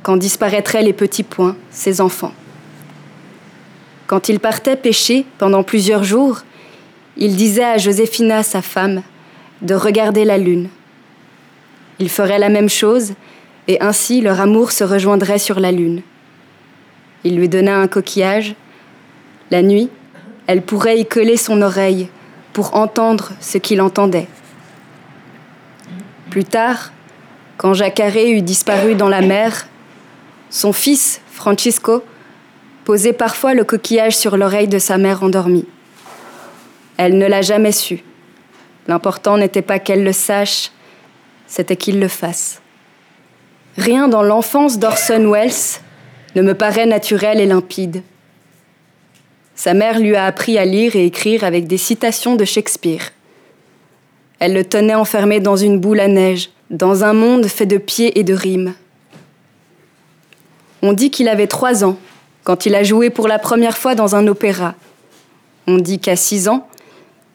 quand 0.06 0.16
disparaîtraient 0.16 0.84
les 0.84 0.92
petits 0.92 1.24
points, 1.24 1.56
ses 1.68 2.00
enfants. 2.00 2.32
Quand 4.06 4.28
il 4.28 4.38
partait 4.38 4.76
pêcher 4.76 5.26
pendant 5.36 5.64
plusieurs 5.64 6.04
jours, 6.04 6.42
il 7.16 7.34
disait 7.34 7.64
à 7.64 7.76
Joséphina, 7.76 8.44
sa 8.44 8.62
femme, 8.62 9.02
de 9.62 9.74
regarder 9.74 10.24
la 10.24 10.38
lune. 10.38 10.68
Il 11.98 12.08
ferait 12.08 12.38
la 12.38 12.50
même 12.50 12.68
chose, 12.68 13.14
et 13.66 13.80
ainsi 13.80 14.20
leur 14.20 14.40
amour 14.40 14.70
se 14.70 14.84
rejoindrait 14.84 15.40
sur 15.40 15.58
la 15.58 15.72
lune. 15.72 16.02
Il 17.24 17.34
lui 17.34 17.48
donna 17.48 17.76
un 17.76 17.88
coquillage. 17.88 18.54
La 19.50 19.60
nuit, 19.60 19.88
elle 20.46 20.62
pourrait 20.62 21.00
y 21.00 21.04
coller 21.04 21.36
son 21.36 21.62
oreille 21.62 22.08
pour 22.52 22.76
entendre 22.76 23.32
ce 23.40 23.58
qu'il 23.58 23.80
entendait. 23.80 24.28
Plus 26.30 26.44
tard, 26.44 26.92
quand 27.56 27.74
Jacare 27.74 28.18
eut 28.18 28.42
disparu 28.42 28.94
dans 28.94 29.08
la 29.08 29.20
mer, 29.20 29.66
son 30.50 30.72
fils, 30.72 31.20
Francisco, 31.32 32.02
posait 32.84 33.12
parfois 33.12 33.54
le 33.54 33.64
coquillage 33.64 34.16
sur 34.16 34.36
l'oreille 34.36 34.68
de 34.68 34.78
sa 34.78 34.96
mère 34.96 35.22
endormie. 35.22 35.66
Elle 36.96 37.18
ne 37.18 37.26
l'a 37.26 37.42
jamais 37.42 37.72
su. 37.72 38.02
L'important 38.86 39.36
n'était 39.36 39.62
pas 39.62 39.78
qu'elle 39.78 40.04
le 40.04 40.12
sache, 40.12 40.70
c'était 41.46 41.76
qu'il 41.76 42.00
le 42.00 42.08
fasse. 42.08 42.60
Rien 43.76 44.08
dans 44.08 44.22
l'enfance 44.22 44.78
d'Orson 44.78 45.30
Welles 45.30 45.80
ne 46.34 46.42
me 46.42 46.54
paraît 46.54 46.86
naturel 46.86 47.40
et 47.40 47.46
limpide. 47.46 48.02
Sa 49.54 49.74
mère 49.74 49.98
lui 49.98 50.14
a 50.16 50.26
appris 50.26 50.58
à 50.58 50.64
lire 50.64 50.96
et 50.96 51.06
écrire 51.06 51.44
avec 51.44 51.66
des 51.66 51.78
citations 51.78 52.36
de 52.36 52.44
Shakespeare. 52.44 53.12
Elle 54.38 54.54
le 54.54 54.64
tenait 54.64 54.94
enfermé 54.94 55.40
dans 55.40 55.56
une 55.56 55.80
boule 55.80 56.00
à 56.00 56.08
neige, 56.08 56.50
dans 56.70 57.04
un 57.04 57.14
monde 57.14 57.46
fait 57.46 57.66
de 57.66 57.78
pieds 57.78 58.18
et 58.18 58.24
de 58.24 58.34
rimes. 58.34 58.74
On 60.82 60.92
dit 60.92 61.10
qu'il 61.10 61.28
avait 61.28 61.46
trois 61.46 61.84
ans 61.84 61.96
quand 62.44 62.66
il 62.66 62.74
a 62.74 62.82
joué 62.82 63.10
pour 63.10 63.28
la 63.28 63.38
première 63.38 63.76
fois 63.76 63.94
dans 63.94 64.14
un 64.14 64.26
opéra. 64.26 64.74
On 65.66 65.78
dit 65.78 65.98
qu'à 65.98 66.16
six 66.16 66.48
ans, 66.48 66.68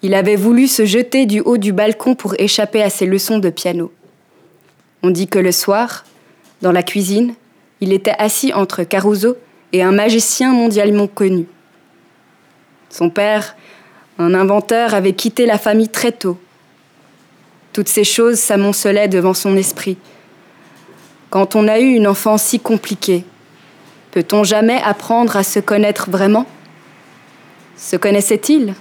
il 0.04 0.14
avait 0.14 0.36
voulu 0.36 0.68
se 0.68 0.86
jeter 0.86 1.26
du 1.26 1.42
haut 1.42 1.58
du 1.58 1.74
balcon 1.74 2.16
pour 2.16 2.34
échapper 2.40 2.82
à 2.82 2.90
ses 2.90 3.06
leçons 3.06 3.40
de 3.40 3.50
piano. 3.50 3.92
On 5.04 5.10
dit 5.10 5.28
que 5.28 5.40
le 5.40 5.52
soir, 5.52 6.06
dans 6.62 6.72
la 6.72 6.84
cuisine, 6.84 7.34
il 7.82 7.94
était 7.94 8.16
assis 8.18 8.54
entre 8.54 8.84
Caruso 8.84 9.36
et 9.74 9.84
un 9.84 9.92
magicien 9.92 10.54
mondialement 10.54 11.08
connu. 11.08 11.46
Son 12.90 13.10
père, 13.10 13.56
un 14.18 14.34
inventeur, 14.34 14.94
avait 14.94 15.14
quitté 15.14 15.46
la 15.46 15.58
famille 15.58 15.90
très 15.90 16.12
tôt. 16.12 16.38
Toutes 17.74 17.90
ces 17.90 18.04
choses 18.04 18.38
s'amoncelaient 18.38 19.08
devant 19.08 19.34
son 19.34 19.56
esprit. 19.56 19.98
Quand 21.30 21.56
on 21.56 21.68
a 21.68 21.80
eu 21.80 21.94
une 21.96 22.08
enfance 22.08 22.44
si 22.44 22.60
compliquée, 22.60 23.24
peut-on 24.12 24.44
jamais 24.44 24.82
apprendre 24.84 25.36
à 25.38 25.44
se 25.44 25.60
connaître 25.60 26.10
vraiment? 26.10 26.46
Se 27.78 27.96
connaissait-il? 27.96 28.76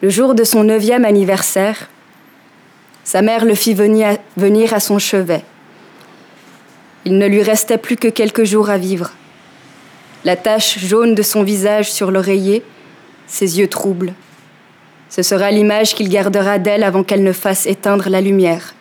Le 0.00 0.08
jour 0.08 0.34
de 0.34 0.44
son 0.44 0.64
neuvième 0.64 1.04
anniversaire, 1.04 1.88
sa 3.04 3.22
mère 3.22 3.44
le 3.44 3.54
fit 3.54 3.74
venir 3.74 4.74
à 4.74 4.80
son 4.80 4.98
chevet. 4.98 5.44
Il 7.04 7.18
ne 7.18 7.26
lui 7.26 7.42
restait 7.42 7.78
plus 7.78 7.96
que 7.96 8.08
quelques 8.08 8.44
jours 8.44 8.70
à 8.70 8.78
vivre. 8.78 9.10
La 10.24 10.36
tache 10.36 10.78
jaune 10.78 11.14
de 11.16 11.22
son 11.22 11.42
visage 11.42 11.90
sur 11.90 12.12
l'oreiller, 12.12 12.62
ses 13.26 13.58
yeux 13.58 13.68
troubles. 13.68 14.12
Ce 15.08 15.22
sera 15.22 15.50
l'image 15.50 15.94
qu'il 15.94 16.08
gardera 16.08 16.58
d'elle 16.58 16.84
avant 16.84 17.02
qu'elle 17.02 17.24
ne 17.24 17.32
fasse 17.32 17.66
éteindre 17.66 18.08
la 18.08 18.20
lumière. 18.20 18.74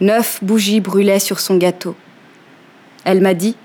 Neuf 0.00 0.38
bougies 0.42 0.80
brûlaient 0.80 1.18
sur 1.18 1.38
son 1.38 1.56
gâteau. 1.56 1.94
Elle 3.04 3.20
m'a 3.20 3.34
dit 3.34 3.56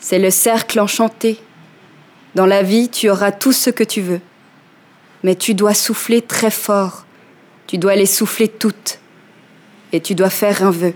C'est 0.00 0.18
le 0.18 0.30
cercle 0.30 0.80
enchanté. 0.80 1.38
Dans 2.34 2.46
la 2.46 2.62
vie, 2.62 2.88
tu 2.88 3.10
auras 3.10 3.32
tout 3.32 3.52
ce 3.52 3.70
que 3.70 3.84
tu 3.84 4.00
veux. 4.00 4.20
Mais 5.22 5.34
tu 5.34 5.54
dois 5.54 5.74
souffler 5.74 6.22
très 6.22 6.50
fort. 6.50 7.04
Tu 7.66 7.78
dois 7.78 7.96
les 7.96 8.06
souffler 8.06 8.48
toutes. 8.48 8.98
Et 9.92 10.00
tu 10.00 10.14
dois 10.14 10.30
faire 10.30 10.62
un 10.62 10.70
vœu. 10.70 10.94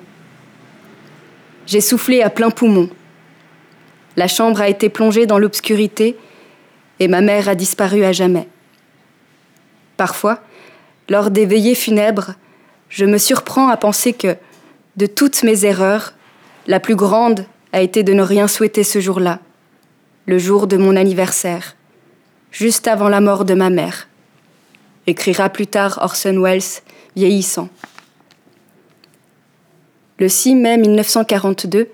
J'ai 1.67 1.81
soufflé 1.81 2.23
à 2.23 2.31
plein 2.31 2.51
poumon. 2.51 2.89
La 4.17 4.29
chambre 4.29 4.61
a 4.61 4.69
été 4.69 4.89
plongée 4.89 5.27
dans 5.27 5.39
l'obscurité 5.39 6.17
et 7.01 7.09
ma 7.09 7.21
mère 7.21 7.49
a 7.49 7.55
disparu 7.55 8.05
à 8.05 8.13
jamais. 8.13 8.49
Parfois, 9.97 10.41
lors 11.09 11.31
des 11.31 11.47
veillées 11.47 11.75
funèbres, 11.75 12.35
je 12.89 13.05
me 13.05 13.19
surprends 13.19 13.69
à 13.69 13.77
penser 13.77 14.13
que, 14.13 14.37
de 14.97 15.07
toutes 15.07 15.43
mes 15.43 15.65
erreurs, 15.65 16.15
la 16.67 16.81
plus 16.81 16.97
grande 16.97 17.47
a 17.73 17.81
été 17.81 18.03
de 18.03 18.13
ne 18.13 18.23
rien 18.23 18.49
souhaiter 18.49 18.85
ce 18.85 19.01
jour-là, 19.01 19.41
le 20.27 20.39
jour 20.39 20.67
de 20.67 20.77
mon 20.77 20.97
anniversaire, 20.97 21.77
juste 22.51 22.89
avant 22.89 23.09
la 23.09 23.21
mort 23.21 23.45
de 23.45 23.55
ma 23.55 23.71
mère, 23.71 24.09
écrira 25.07 25.51
plus 25.51 25.67
tard 25.67 25.99
Orson 26.01 26.41
Welles, 26.41 26.63
vieillissant. 27.17 27.69
Le 30.19 30.29
6 30.29 30.55
mai 30.55 30.77
1942, 30.79 31.89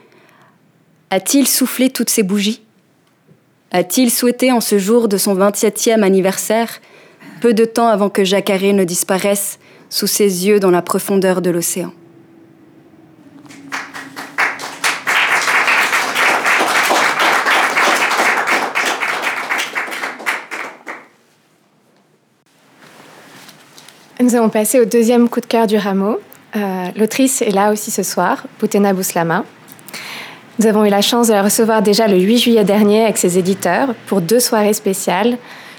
a-t-il 1.11 1.49
soufflé 1.49 1.91
toutes 1.91 2.11
ces 2.11 2.23
bougies? 2.23 2.63
A-t-il 3.73 4.11
souhaité 4.11 4.53
en 4.53 4.61
ce 4.61 4.79
jour 4.79 5.09
de 5.09 5.17
son 5.17 5.35
27e 5.35 6.03
anniversaire, 6.03 6.81
peu 7.41 7.55
de 7.55 7.65
temps 7.65 7.89
avant 7.89 8.11
que 8.11 8.25
Jacare 8.25 8.75
ne 8.75 8.85
disparaisse 8.85 9.59
sous 9.89 10.07
ses 10.07 10.47
yeux 10.47 10.61
dans 10.61 10.71
la 10.71 10.83
profondeur 10.83 11.41
de 11.41 11.51
l'océan? 11.51 11.93
Nous 24.21 24.37
allons 24.37 24.51
passer 24.51 24.79
au 24.79 24.85
deuxième 24.85 25.31
coup 25.31 25.41
de 25.41 25.47
cœur 25.47 25.67
du 25.67 25.79
rameau. 25.79 26.21
Euh, 26.55 26.87
l'autrice 26.95 27.41
est 27.41 27.53
là 27.53 27.73
aussi 27.73 27.91
ce 27.91 28.03
soir, 28.03 28.45
Boutena 28.59 28.93
Bouslama. 28.93 29.45
Nous 30.59 30.67
avons 30.67 30.85
eu 30.85 30.91
la 30.91 31.01
chance 31.01 31.29
de 31.29 31.33
la 31.33 31.43
recevoir 31.43 31.81
déjà 31.81 32.07
le 32.07 32.19
8 32.19 32.37
juillet 32.37 32.65
dernier 32.65 33.05
avec 33.05 33.17
ses 33.17 33.39
éditeurs 33.39 33.95
pour 34.07 34.21
deux 34.21 34.39
soirées 34.39 34.75
spéciales, 34.75 35.39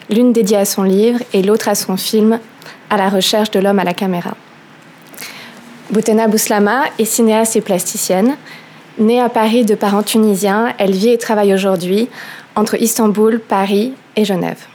l'une 0.09 0.33
dédiée 0.33 0.57
à 0.57 0.65
son 0.65 0.81
livre 0.81 1.19
et 1.33 1.43
l'autre 1.43 1.67
à 1.67 1.75
son 1.75 1.97
film 1.97 2.39
À 2.89 2.97
la 2.97 3.09
recherche 3.09 3.51
de 3.51 3.59
l'homme 3.59 3.77
à 3.77 3.83
la 3.83 3.93
caméra. 3.93 4.35
Boutena 5.91 6.27
Bouslama 6.27 6.85
est 6.97 7.05
cinéaste 7.05 7.57
et 7.57 7.61
plasticienne. 7.61 8.37
Née 8.97 9.21
à 9.21 9.29
Paris 9.29 9.65
de 9.65 9.75
parents 9.75 10.01
tunisiens, 10.01 10.73
elle 10.79 10.93
vit 10.93 11.09
et 11.09 11.19
travaille 11.19 11.53
aujourd'hui 11.53 12.09
entre 12.55 12.81
Istanbul, 12.81 13.39
Paris 13.39 13.93
et 14.15 14.25
Genève. 14.25 14.70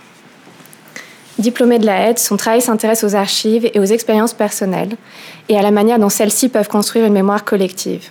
Diplômée 1.38 1.78
de 1.78 1.86
la 1.86 2.08
aide, 2.08 2.18
son 2.18 2.36
travail 2.36 2.62
s'intéresse 2.62 3.04
aux 3.04 3.14
archives 3.14 3.68
et 3.72 3.78
aux 3.78 3.84
expériences 3.84 4.32
personnelles 4.32 4.96
et 5.48 5.58
à 5.58 5.62
la 5.62 5.70
manière 5.70 5.98
dont 5.98 6.08
celles-ci 6.08 6.48
peuvent 6.48 6.68
construire 6.68 7.04
une 7.04 7.12
mémoire 7.12 7.44
collective. 7.44 8.08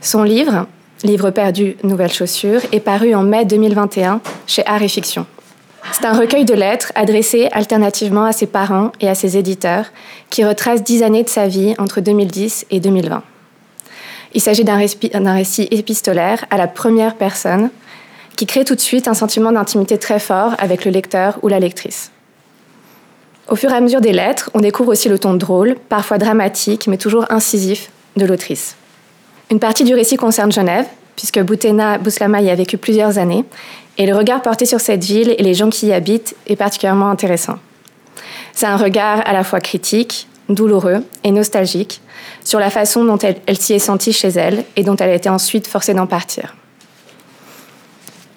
Son 0.00 0.22
livre, 0.22 0.66
Livre 1.04 1.30
perdu, 1.30 1.76
Nouvelles 1.82 2.12
chaussures, 2.12 2.62
est 2.72 2.80
paru 2.80 3.14
en 3.14 3.22
mai 3.22 3.44
2021 3.44 4.20
chez 4.46 4.64
Art 4.66 4.82
et 4.82 4.88
Fiction. 4.88 5.26
C'est 5.92 6.06
un 6.06 6.18
recueil 6.18 6.46
de 6.46 6.54
lettres 6.54 6.90
adressées 6.94 7.48
alternativement 7.52 8.24
à 8.24 8.32
ses 8.32 8.46
parents 8.46 8.90
et 9.00 9.08
à 9.08 9.14
ses 9.14 9.36
éditeurs 9.36 9.86
qui 10.30 10.44
retrace 10.44 10.82
dix 10.82 11.02
années 11.02 11.22
de 11.22 11.28
sa 11.28 11.48
vie 11.48 11.74
entre 11.78 12.00
2010 12.00 12.66
et 12.70 12.80
2020. 12.80 13.22
Il 14.32 14.40
s'agit 14.40 14.64
d'un 14.64 15.34
récit 15.34 15.68
épistolaire 15.70 16.44
à 16.50 16.56
la 16.56 16.66
première 16.66 17.14
personne 17.14 17.70
qui 18.36 18.46
crée 18.46 18.64
tout 18.64 18.74
de 18.74 18.80
suite 18.80 19.06
un 19.06 19.14
sentiment 19.14 19.52
d'intimité 19.52 19.98
très 19.98 20.18
fort 20.18 20.54
avec 20.58 20.84
le 20.84 20.90
lecteur 20.90 21.38
ou 21.42 21.48
la 21.48 21.60
lectrice. 21.60 22.10
Au 23.48 23.54
fur 23.54 23.70
et 23.70 23.74
à 23.74 23.80
mesure 23.80 24.00
des 24.00 24.12
lettres, 24.12 24.50
on 24.54 24.60
découvre 24.60 24.90
aussi 24.90 25.08
le 25.08 25.18
ton 25.18 25.34
drôle, 25.34 25.76
parfois 25.88 26.18
dramatique, 26.18 26.88
mais 26.88 26.96
toujours 26.96 27.26
incisif 27.30 27.90
de 28.16 28.26
l'autrice. 28.26 28.76
Une 29.50 29.60
partie 29.60 29.84
du 29.84 29.94
récit 29.94 30.16
concerne 30.16 30.50
Genève, 30.50 30.86
puisque 31.14 31.40
Boutena 31.40 31.98
Bouslama 31.98 32.40
y 32.40 32.50
a 32.50 32.54
vécu 32.56 32.76
plusieurs 32.76 33.18
années, 33.18 33.44
et 33.98 34.06
le 34.06 34.16
regard 34.16 34.42
porté 34.42 34.66
sur 34.66 34.80
cette 34.80 35.04
ville 35.04 35.34
et 35.38 35.42
les 35.42 35.54
gens 35.54 35.70
qui 35.70 35.86
y 35.86 35.92
habitent 35.92 36.34
est 36.48 36.56
particulièrement 36.56 37.08
intéressant. 37.08 37.58
C'est 38.52 38.66
un 38.66 38.76
regard 38.76 39.22
à 39.24 39.32
la 39.32 39.44
fois 39.44 39.60
critique, 39.60 40.26
douloureux 40.48 41.04
et 41.22 41.30
nostalgique 41.30 42.00
sur 42.42 42.58
la 42.58 42.70
façon 42.70 43.04
dont 43.04 43.18
elle, 43.18 43.36
elle 43.46 43.58
s'y 43.58 43.74
est 43.74 43.78
sentie 43.78 44.12
chez 44.12 44.28
elle 44.28 44.64
et 44.74 44.82
dont 44.82 44.96
elle 44.96 45.10
a 45.10 45.14
été 45.14 45.28
ensuite 45.28 45.66
forcée 45.66 45.94
d'en 45.94 46.06
partir. 46.06 46.56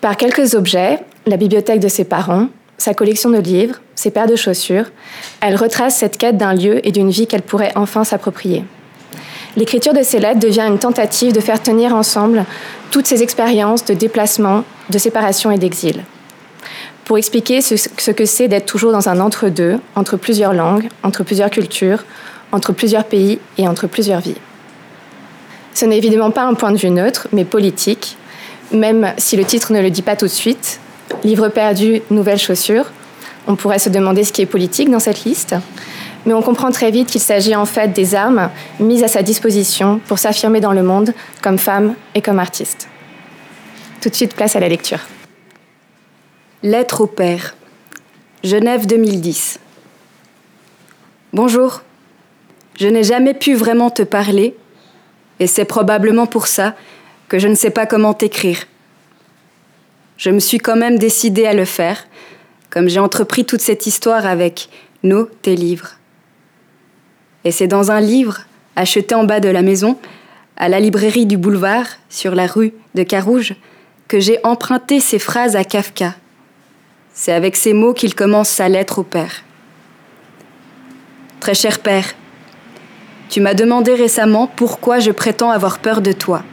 Par 0.02 0.18
quelques 0.18 0.54
objets, 0.54 1.00
la 1.26 1.38
bibliothèque 1.38 1.80
de 1.80 1.88
ses 1.88 2.06
parents, 2.06 2.48
sa 2.80 2.94
collection 2.94 3.30
de 3.30 3.38
livres, 3.38 3.76
ses 3.94 4.10
paires 4.10 4.28
de 4.28 4.36
chaussures, 4.36 4.86
elle 5.42 5.56
retrace 5.56 5.98
cette 5.98 6.18
quête 6.18 6.38
d'un 6.38 6.54
lieu 6.54 6.86
et 6.88 6.92
d'une 6.92 7.12
vie 7.12 7.28
qu'elle 7.28 7.42
pourrait 7.42 7.74
enfin 7.76 8.04
s'approprier. 8.04 8.64
L'écriture 9.56 9.94
de 9.94 10.02
ces 10.02 10.20
lettres 10.20 10.40
devient 10.40 10.66
une 10.68 10.80
tentative 10.80 11.34
de 11.34 11.42
faire 11.42 11.62
tenir 11.62 11.94
ensemble 11.94 12.46
toutes 12.92 13.06
ces 13.06 13.22
expériences 13.22 13.84
de 13.86 13.94
déplacement, 13.94 14.64
de 14.90 14.98
séparation 14.98 15.52
et 15.52 15.58
d'exil. 15.58 16.04
Pour 17.04 17.18
expliquer 17.18 17.62
ce, 17.62 18.12
que 18.12 18.26
c'est 18.26 18.48
d'être 18.48 18.66
toujours 18.66 18.92
dans 18.92 19.10
un 19.10 19.20
entre-deux, 19.20 19.80
entre 19.96 20.16
plusieurs 20.16 20.54
langues, 20.54 20.88
entre 21.04 21.24
plusieurs 21.24 21.50
cultures, 21.50 22.06
entre 22.52 22.72
plusieurs 22.72 23.04
pays 23.04 23.40
et 23.58 23.68
entre 23.68 23.88
plusieurs 23.88 24.22
vies. 24.22 24.38
Ce 25.74 25.86
n'est 25.86 25.98
évidemment 25.98 26.32
pas 26.32 26.44
un 26.44 26.54
point 26.54 26.72
de 26.72 26.78
vue 26.78 26.90
neutre, 26.90 27.28
mais 27.34 27.46
politique, 27.46 28.16
même 28.72 29.14
si 29.18 29.36
le 29.36 29.44
titre 29.44 29.74
ne 29.74 29.82
le 29.82 29.90
dit 29.90 30.04
pas 30.04 30.16
tout 30.16 30.26
de 30.26 30.32
suite, 30.32 30.80
Livre 31.24 31.50
perdu, 31.50 32.02
nouvelles 32.10 32.40
chaussures. 32.40 32.86
On 33.48 33.56
pourrait 33.56 33.80
se 33.80 33.90
demander 33.90 34.24
ce 34.24 34.32
qui 34.32 34.42
est 34.42 34.46
politique 34.46 34.90
dans 34.90 35.00
cette 35.00 35.24
liste, 35.26 35.56
mais 36.26 36.34
on 36.34 36.42
comprend 36.42 36.72
très 36.72 36.92
vite 36.92 37.08
qu'il 37.08 37.22
s'agit 37.22 37.56
en 37.56 37.66
fait 37.66 37.90
des 37.90 38.16
armes 38.16 38.50
mises 38.80 39.04
à 39.04 39.08
sa 39.08 39.24
disposition 39.24 40.00
pour 40.08 40.20
s'affirmer 40.20 40.60
dans 40.60 40.74
le 40.74 40.84
monde 40.84 41.14
comme 41.42 41.58
femme 41.58 41.96
et 42.16 42.22
comme 42.22 42.40
artiste. 42.40 42.88
Tout 44.02 44.10
de 44.10 44.16
suite, 44.16 44.36
place 44.36 44.56
à 44.56 44.60
la 44.60 44.70
lecture. 44.70 45.00
Lettre 46.64 47.02
au 47.02 47.08
père. 47.08 47.56
Genève 48.44 48.86
2010. 48.86 49.60
Bonjour. 51.34 51.82
Je 52.80 52.88
n'ai 52.88 53.04
jamais 53.04 53.34
pu 53.34 53.56
vraiment 53.56 53.90
te 53.90 54.04
parler, 54.04 54.56
et 55.42 55.48
c'est 55.48 55.66
probablement 55.66 56.28
pour 56.28 56.48
ça 56.48 56.76
que 57.28 57.40
je 57.40 57.48
ne 57.48 57.56
sais 57.56 57.72
pas 57.72 57.86
comment 57.86 58.14
t'écrire. 58.14 58.69
Je 60.20 60.30
me 60.30 60.40
suis 60.40 60.58
quand 60.60 60.76
même 60.76 61.00
décidée 61.00 61.46
à 61.46 61.54
le 61.54 61.66
faire, 61.66 62.06
comme 62.70 62.90
j'ai 62.90 63.00
entrepris 63.00 63.46
toute 63.46 63.62
cette 63.62 63.88
histoire 63.88 64.26
avec 64.26 64.70
nos, 65.02 65.26
tes 65.42 65.56
livres. 65.56 65.92
Et 67.46 67.52
c'est 67.52 67.68
dans 67.68 67.90
un 67.90 68.02
livre, 68.02 68.42
acheté 68.76 69.16
en 69.16 69.24
bas 69.24 69.40
de 69.40 69.48
la 69.48 69.62
maison, 69.62 69.98
à 70.58 70.68
la 70.68 70.82
librairie 70.82 71.26
du 71.26 71.38
boulevard, 71.38 71.86
sur 72.10 72.36
la 72.36 72.48
rue 72.48 72.74
de 72.96 73.04
Carouge, 73.04 73.56
que 74.10 74.20
j'ai 74.20 74.40
emprunté 74.44 75.00
ces 75.00 75.20
phrases 75.20 75.56
à 75.56 75.64
Kafka. 75.64 76.14
C'est 77.14 77.32
avec 77.32 77.56
ces 77.56 77.72
mots 77.72 77.94
qu'il 77.94 78.14
commence 78.14 78.50
sa 78.50 78.68
lettre 78.68 79.00
au 79.00 79.04
Père. 79.04 79.44
Très 81.40 81.54
cher 81.54 81.80
Père, 81.80 82.14
tu 83.30 83.40
m'as 83.40 83.54
demandé 83.54 83.94
récemment 83.94 84.48
pourquoi 84.48 85.00
je 85.00 85.12
prétends 85.12 85.52
avoir 85.52 85.80
peur 85.80 86.02
de 86.02 86.12
toi. 86.12 86.44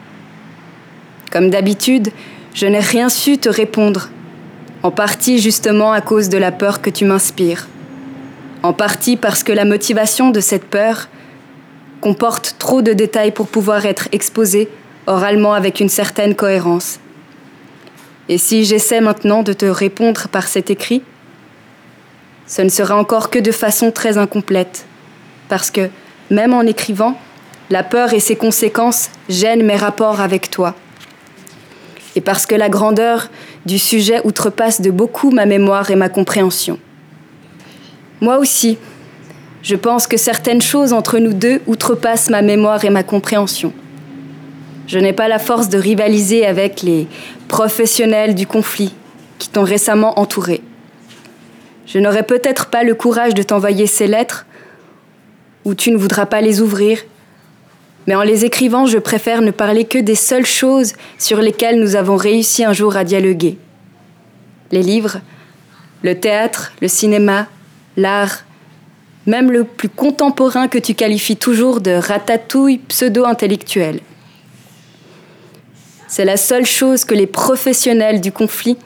Comme 1.33 1.51
d'habitude, 1.51 2.13
je 2.57 2.67
n'ai 2.67 2.81
rien 2.81 3.11
su 3.11 3.37
te 3.37 3.51
répondre, 3.51 4.09
en 4.83 4.91
partie 4.91 5.39
justement 5.39 5.93
à 5.93 6.01
cause 6.01 6.31
de 6.31 6.39
la 6.39 6.51
peur 6.51 6.81
que 6.81 6.89
tu 6.89 7.05
m'inspires, 7.05 7.69
en 8.63 8.73
partie 8.73 9.19
parce 9.19 9.43
que 9.43 9.53
la 9.53 9.67
motivation 9.67 10.31
de 10.31 10.41
cette 10.41 10.65
peur 10.65 11.09
comporte 12.01 12.57
trop 12.59 12.81
de 12.81 12.95
détails 12.95 13.33
pour 13.33 13.49
pouvoir 13.49 13.85
être 13.85 14.09
exposée 14.13 14.71
oralement 15.07 15.53
avec 15.53 15.81
une 15.81 15.91
certaine 15.91 16.35
cohérence. 16.35 16.99
Et 18.31 18.39
si 18.39 18.65
j'essaie 18.65 19.03
maintenant 19.03 19.43
de 19.43 19.53
te 19.53 19.67
répondre 19.67 20.27
par 20.29 20.49
cet 20.49 20.71
écrit, 20.71 21.03
ce 22.47 22.63
ne 22.63 22.71
sera 22.71 22.97
encore 22.97 23.29
que 23.29 23.39
de 23.39 23.53
façon 23.53 23.91
très 23.91 24.17
incomplète, 24.17 24.87
parce 25.51 25.71
que, 25.71 25.91
même 26.31 26.55
en 26.55 26.63
écrivant, 26.63 27.21
la 27.69 27.83
peur 27.83 28.15
et 28.15 28.21
ses 28.21 28.37
conséquences 28.37 29.11
gênent 29.29 29.65
mes 29.65 29.77
rapports 29.77 30.23
avec 30.23 30.51
toi. 30.51 30.75
Et 32.17 32.21
parce 32.21 32.47
que 32.47 32.55
la 32.55 32.69
grandeur 32.69 33.29
du 33.67 33.79
sujet 33.79 34.21
outrepasse 34.25 34.81
de 34.81 34.91
beaucoup 34.91 35.31
ma 35.31 35.47
mémoire 35.47 35.91
et 35.91 35.97
ma 35.97 36.09
compréhension. 36.09 36.79
Moi 38.21 38.39
aussi, 38.39 38.79
je 39.63 39.77
pense 39.77 40.07
que 40.07 40.17
certaines 40.17 40.63
choses 40.63 40.93
entre 40.93 41.19
nous 41.19 41.35
deux 41.35 41.61
outrepassent 41.67 42.31
ma 42.31 42.41
mémoire 42.41 42.85
et 42.85 42.91
ma 42.91 43.03
compréhension. 43.03 43.73
Je 44.87 44.99
n'ai 44.99 45.13
pas 45.13 45.29
la 45.29 45.39
force 45.39 45.69
de 45.69 45.79
rivaliser 45.79 46.47
avec 46.47 46.83
les 46.83 47.07
professionnels 47.49 48.35
du 48.35 48.47
conflit 48.47 48.95
qui 49.39 49.49
t'ont 49.51 49.65
récemment 49.65 50.19
entouré. 50.19 50.63
Je 51.85 51.99
n'aurai 51.99 52.23
peut-être 52.23 52.67
pas 52.67 52.83
le 52.83 52.95
courage 52.95 53.35
de 53.35 53.43
t'envoyer 53.43 53.87
ces 53.87 54.07
lettres, 54.07 54.47
ou 55.65 55.75
tu 55.75 55.91
ne 55.91 55.97
voudras 55.97 56.27
pas 56.27 56.41
les 56.41 56.61
ouvrir, 56.61 56.99
mais 58.07 58.15
en 58.15 58.23
les 58.23 58.45
écrivant, 58.45 58.87
je 58.87 58.99
préfère 58.99 59.43
ne 59.43 59.51
parler 59.51 59.85
que 59.85 59.99
des 59.99 60.15
seules 60.15 60.47
choses 60.47 60.93
sur 61.19 61.41
lesquelles 61.41 61.81
nous 61.81 61.97
avons 61.97 62.17
réussi 62.17 62.65
un 62.65 62.73
jour 62.73 62.97
à 62.97 63.05
dialoguer. 63.05 63.59
Les 64.71 64.83
livres, 64.83 65.21
le 66.03 66.19
théâtre, 66.19 66.73
le 66.81 66.89
cinéma, 66.89 67.47
l'art, 67.97 68.45
même 69.27 69.51
le 69.51 69.65
plus 69.65 69.89
contemporain 69.89 70.69
que 70.69 70.79
tu 70.79 70.95
qualifies 70.95 71.37
toujours 71.37 71.81
de 71.81 71.91
ratatouille 71.91 72.79
pseudo-intellectuelle. 72.79 74.01
C'est 76.07 76.25
la 76.25 76.37
seule 76.37 76.65
chose 76.65 77.05
que 77.05 77.15
les 77.15 77.27
professionnels 77.27 78.21
du 78.21 78.31
conflit 78.31 78.79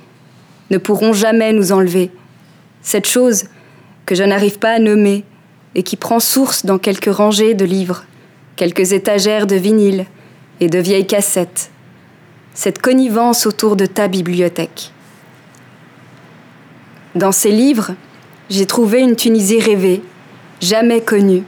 ne 0.70 0.78
pourront 0.78 1.12
jamais 1.12 1.52
nous 1.52 1.72
enlever. 1.72 2.10
Cette 2.80 3.06
chose 3.06 3.44
que 4.06 4.14
je 4.14 4.24
n'arrive 4.24 4.58
pas 4.58 4.72
à 4.72 4.78
nommer 4.78 5.24
et 5.74 5.82
qui 5.82 5.96
prend 5.96 6.20
source 6.20 6.64
dans 6.64 6.78
quelques 6.78 7.14
rangées 7.14 7.52
de 7.52 7.66
livres, 7.66 8.04
quelques 8.60 8.92
étagères 8.92 9.46
de 9.46 9.56
vinyle 9.56 10.04
et 10.60 10.68
de 10.68 10.78
vieilles 10.78 11.06
cassettes. 11.06 11.70
Cette 12.52 12.78
connivence 12.78 13.46
autour 13.46 13.74
de 13.74 13.86
ta 13.86 14.06
bibliothèque. 14.06 14.92
Dans 17.14 17.32
ces 17.32 17.52
livres, 17.52 17.92
j'ai 18.50 18.66
trouvé 18.66 19.00
une 19.00 19.16
Tunisie 19.16 19.60
rêvée, 19.60 20.02
jamais 20.60 21.00
connue, 21.00 21.42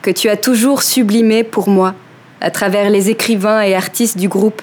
que 0.00 0.10
tu 0.10 0.30
as 0.30 0.38
toujours 0.38 0.82
sublimée 0.82 1.44
pour 1.44 1.68
moi 1.68 1.94
à 2.40 2.50
travers 2.50 2.88
les 2.88 3.10
écrivains 3.10 3.60
et 3.60 3.74
artistes 3.74 4.16
du 4.16 4.30
groupe 4.30 4.62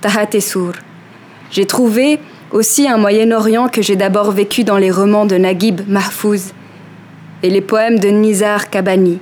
Tahat 0.00 0.40
Sour. 0.40 0.74
J'ai 1.50 1.66
trouvé 1.66 2.20
aussi 2.52 2.86
un 2.86 2.98
Moyen-Orient 2.98 3.66
que 3.66 3.82
j'ai 3.82 3.96
d'abord 3.96 4.30
vécu 4.30 4.62
dans 4.62 4.78
les 4.78 4.92
romans 4.92 5.26
de 5.26 5.38
Naguib 5.38 5.80
Mahfouz 5.88 6.52
et 7.42 7.50
les 7.50 7.62
poèmes 7.62 7.98
de 7.98 8.10
Nizar 8.10 8.70
Kabani, 8.70 9.18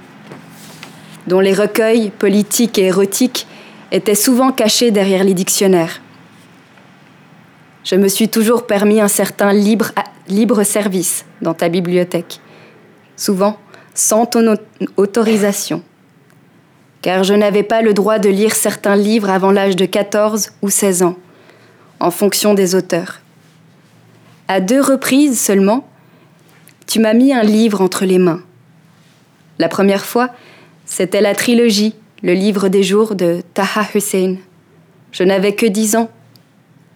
dont 1.26 1.40
les 1.40 1.54
recueils 1.54 2.11
politiques 2.11 2.78
et 2.78 2.87
érotiques 2.87 3.46
étaient 3.92 4.14
souvent 4.14 4.52
cachés 4.52 4.90
derrière 4.90 5.24
les 5.24 5.35
dictionnaires. 5.35 6.00
Je 7.85 7.96
me 7.96 8.09
suis 8.09 8.28
toujours 8.28 8.66
permis 8.66 9.00
un 9.00 9.09
certain 9.09 9.52
libre, 9.52 9.92
service 10.64 11.24
dans 11.40 11.54
ta 11.54 11.68
bibliothèque, 11.68 12.40
souvent 13.16 13.59
sans 13.94 14.26
ton 14.26 14.56
autorisation, 14.96 15.83
car 17.02 17.24
je 17.24 17.35
n'avais 17.35 17.62
pas 17.62 17.83
le 17.83 17.94
droit 17.94 18.18
de 18.18 18.28
lire 18.28 18.54
certains 18.54 18.96
livres 18.96 19.30
avant 19.30 19.50
l'âge 19.50 19.76
de 19.76 19.87
14 19.87 20.50
ou 20.62 20.70
16 20.70 21.02
ans, 21.02 21.16
en 21.98 22.11
fonction 22.11 22.54
des 22.54 22.74
auteurs. 22.74 23.20
À 24.46 24.61
deux 24.61 24.80
reprises 24.80 25.40
seulement, 25.40 25.87
tu 26.87 27.00
m'as 27.00 27.14
mis 27.14 27.33
un 27.33 27.42
livre 27.42 27.80
entre 27.80 28.04
les 28.04 28.18
mains. 28.18 28.42
La 29.59 29.68
première 29.68 30.04
fois, 30.04 30.30
c'était 30.90 31.20
la 31.20 31.37
trilogie, 31.37 31.94
le 32.24 32.35
livre 32.35 32.68
des 32.68 32.83
jours 32.83 33.14
de 33.14 33.42
Taha 33.55 33.87
Hussein. 33.94 34.37
Je 35.12 35.22
n'avais 35.22 35.55
que 35.55 35.64
dix 35.64 35.94
ans. 35.94 36.11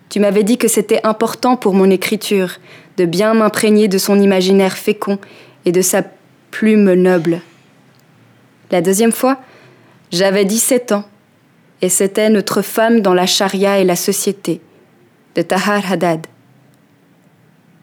Tu 0.09 0.19
m'avais 0.19 0.43
dit 0.43 0.59
que 0.59 0.67
c'était 0.67 1.01
important 1.07 1.57
pour 1.57 1.75
mon 1.75 1.89
écriture 1.89 2.59
de 2.97 3.05
bien 3.05 3.35
m'imprégner 3.35 3.87
de 3.87 3.97
son 3.97 4.21
imaginaire 4.21 4.77
fécond 4.77 5.19
et 5.65 5.71
de 5.71 5.81
sa 5.81 6.03
plume 6.51 6.93
noble. 6.95 7.41
La 8.73 8.83
deuxième 8.83 9.13
fois, 9.13 9.41
j'avais 10.11 10.45
17 10.45 10.91
ans, 10.91 11.05
et 11.81 11.89
c'était 11.89 12.31
Notre 12.31 12.63
femme 12.63 13.01
dans 13.01 13.15
la 13.15 13.27
charia 13.27 13.79
et 13.79 13.85
la 13.85 13.97
société, 13.97 14.61
de 15.37 15.43
Tahar 15.43 15.93
Haddad. 15.93 16.27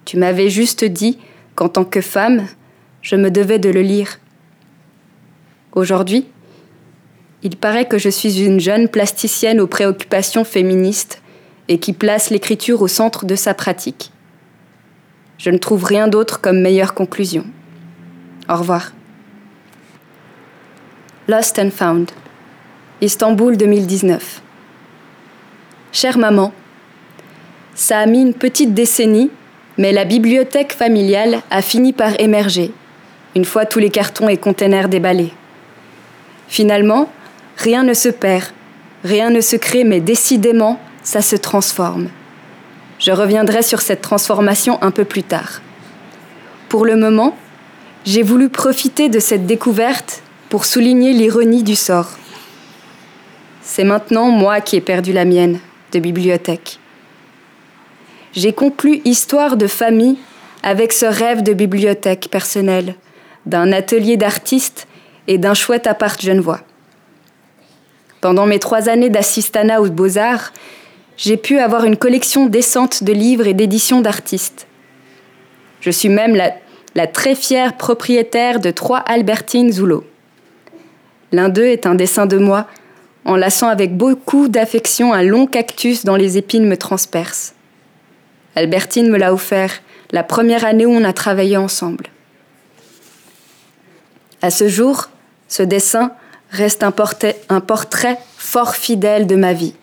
Tu 0.03 0.17
m'avais 0.17 0.49
juste 0.49 0.83
dit 0.83 1.19
qu'en 1.55 1.69
tant 1.69 1.85
que 1.85 2.01
femme, 2.01 2.47
je 3.01 3.15
me 3.15 3.31
devais 3.31 3.59
de 3.59 3.69
le 3.69 3.81
lire. 3.81 4.19
Aujourd'hui, 5.73 6.25
il 7.43 7.57
paraît 7.57 7.87
que 7.87 7.97
je 7.97 8.09
suis 8.09 8.43
une 8.43 8.59
jeune 8.59 8.87
plasticienne 8.87 9.59
aux 9.59 9.67
préoccupations 9.67 10.43
féministes 10.43 11.21
et 11.67 11.79
qui 11.79 11.93
place 11.93 12.29
l'écriture 12.29 12.81
au 12.81 12.87
centre 12.87 13.25
de 13.25 13.35
sa 13.35 13.53
pratique. 13.53 14.11
Je 15.37 15.49
ne 15.49 15.57
trouve 15.57 15.83
rien 15.83 16.07
d'autre 16.07 16.41
comme 16.41 16.61
meilleure 16.61 16.93
conclusion. 16.93 17.45
Au 18.49 18.55
revoir. 18.55 18.91
Lost 21.27 21.57
and 21.59 21.71
Found, 21.71 22.11
Istanbul 23.01 23.57
2019. 23.57 24.41
Chère 25.91 26.17
maman, 26.17 26.53
ça 27.73 27.99
a 27.99 28.05
mis 28.05 28.21
une 28.21 28.33
petite 28.33 28.73
décennie 28.73 29.31
mais 29.77 29.91
la 29.91 30.05
bibliothèque 30.05 30.73
familiale 30.73 31.41
a 31.49 31.61
fini 31.61 31.93
par 31.93 32.19
émerger, 32.19 32.71
une 33.35 33.45
fois 33.45 33.65
tous 33.65 33.79
les 33.79 33.89
cartons 33.89 34.29
et 34.29 34.37
containers 34.37 34.89
déballés. 34.89 35.31
Finalement, 36.51 37.09
rien 37.55 37.83
ne 37.83 37.93
se 37.93 38.09
perd, 38.09 38.51
rien 39.05 39.29
ne 39.29 39.39
se 39.39 39.55
crée, 39.55 39.85
mais 39.85 40.01
décidément, 40.01 40.79
ça 41.01 41.21
se 41.21 41.37
transforme. 41.37 42.09
Je 42.99 43.11
reviendrai 43.11 43.61
sur 43.61 43.81
cette 43.81 44.01
transformation 44.01 44.77
un 44.83 44.91
peu 44.91 45.05
plus 45.05 45.23
tard. 45.23 45.61
Pour 46.67 46.85
le 46.85 46.97
moment, 46.97 47.37
j'ai 48.05 48.21
voulu 48.21 48.49
profiter 48.49 49.07
de 49.07 49.19
cette 49.19 49.45
découverte 49.45 50.21
pour 50.49 50.65
souligner 50.65 51.13
l'ironie 51.13 51.63
du 51.63 51.77
sort. 51.77 52.09
C'est 53.61 53.85
maintenant 53.85 54.29
moi 54.29 54.59
qui 54.59 54.75
ai 54.75 54.81
perdu 54.81 55.13
la 55.13 55.23
mienne 55.23 55.59
de 55.93 55.99
bibliothèque 55.99 56.81
j'ai 58.33 58.53
conclu 58.53 59.01
Histoire 59.03 59.57
de 59.57 59.67
famille 59.67 60.17
avec 60.63 60.93
ce 60.93 61.05
rêve 61.05 61.43
de 61.43 61.53
bibliothèque 61.53 62.29
personnelle, 62.31 62.95
d'un 63.45 63.71
atelier 63.71 64.17
d'artiste 64.17 64.87
et 65.31 65.37
d'un 65.37 65.53
chouette 65.53 65.87
appart 65.87 66.21
genevois. 66.21 66.59
Pendant 68.19 68.45
mes 68.45 68.59
trois 68.59 68.89
années 68.89 69.09
d'assistanat 69.09 69.81
aux 69.81 69.89
beaux-arts, 69.89 70.51
j'ai 71.15 71.37
pu 71.37 71.57
avoir 71.57 71.85
une 71.85 71.95
collection 71.95 72.47
décente 72.47 73.05
de 73.05 73.13
livres 73.13 73.47
et 73.47 73.53
d'éditions 73.53 74.01
d'artistes. 74.01 74.67
Je 75.79 75.89
suis 75.89 76.09
même 76.09 76.35
la, 76.35 77.07
très 77.07 77.33
fière 77.33 77.77
propriétaire 77.77 78.59
de 78.59 78.71
trois 78.71 78.99
Albertines 78.99 79.71
Zoulot. 79.71 80.03
L'un 81.31 81.47
d'eux 81.47 81.67
est 81.67 81.85
un 81.85 81.95
dessin 81.95 82.25
de 82.25 82.37
moi, 82.37 82.67
enlaçant 83.23 83.69
avec 83.69 83.95
beaucoup 83.95 84.49
d'affection 84.49 85.13
un 85.13 85.23
long 85.23 85.47
cactus 85.47 86.03
dont 86.03 86.15
les 86.15 86.37
épines 86.37 86.67
me 86.67 86.75
transpercent. 86.75 87.53
Albertine 88.57 89.09
me 89.09 89.17
l'a 89.17 89.33
offert 89.33 89.71
la 90.11 90.23
première 90.23 90.65
année 90.65 90.85
où 90.85 90.91
on 90.91 91.05
a 91.05 91.13
travaillé 91.13 91.55
ensemble. 91.55 92.07
À 94.41 94.49
ce 94.49 94.67
jour, 94.67 95.07
ce 95.51 95.63
dessin 95.63 96.13
reste 96.49 96.81
un 96.81 96.91
portrait, 96.91 98.17
fort 98.37 98.73
fidèle 98.73 99.27
de 99.27 99.35
ma 99.35 99.51
vie. 99.51 99.73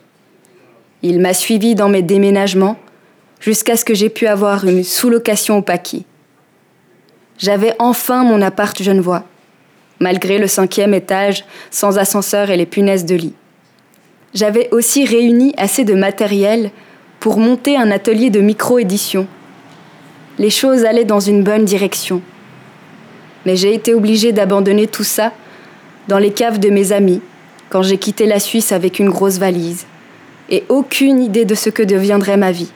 Il 1.03 1.19
m'a 1.21 1.35
suivi 1.35 1.75
dans 1.75 1.89
mes 1.89 2.01
déménagements, 2.01 2.75
jusqu'à 3.39 3.77
ce 3.77 3.85
que 3.85 3.93
j'ai 3.93 4.09
pu 4.09 4.25
avoir 4.25 4.65
une 4.65 4.83
sous-location 4.83 5.59
au 5.59 5.61
Paquis. 5.61 6.07
J'avais 7.37 7.75
enfin 7.77 8.23
mon 8.23 8.41
appart 8.41 8.81
genevois, 8.81 9.23
malgré 9.99 10.39
le 10.39 10.47
cinquième 10.47 10.95
étage, 10.95 11.45
sans 11.69 11.99
ascenseur 11.99 12.49
et 12.49 12.57
les 12.57 12.65
punaises 12.65 13.05
de 13.05 13.15
lit. 13.15 13.35
J'avais 14.33 14.69
aussi 14.71 15.05
réuni 15.05 15.53
assez 15.55 15.83
de 15.83 15.93
matériel 15.93 16.71
pour 17.19 17.37
monter 17.37 17.77
un 17.77 17.91
atelier 17.91 18.31
de 18.31 18.41
micro-édition. 18.41 19.27
Les 20.39 20.49
choses 20.49 20.83
allaient 20.83 21.05
dans 21.05 21.19
une 21.19 21.43
bonne 21.43 21.65
direction. 21.65 22.23
Mais 23.45 23.55
j'ai 23.55 23.75
été 23.75 23.93
obligée 23.93 24.31
d'abandonner 24.31 24.87
tout 24.87 25.03
ça 25.03 25.31
dans 26.09 26.17
les 26.17 26.33
caves 26.33 26.59
de 26.59 26.71
mes 26.71 26.91
amis 26.91 27.21
quand 27.69 27.83
j'ai 27.83 27.99
quitté 27.99 28.25
la 28.25 28.39
Suisse 28.39 28.71
avec 28.71 28.97
une 28.97 29.11
grosse 29.11 29.37
valise 29.37 29.85
et 30.49 30.63
aucune 30.67 31.21
idée 31.21 31.45
de 31.45 31.53
ce 31.53 31.69
que 31.69 31.83
deviendrait 31.83 32.35
ma 32.35 32.51
vie. 32.51 32.71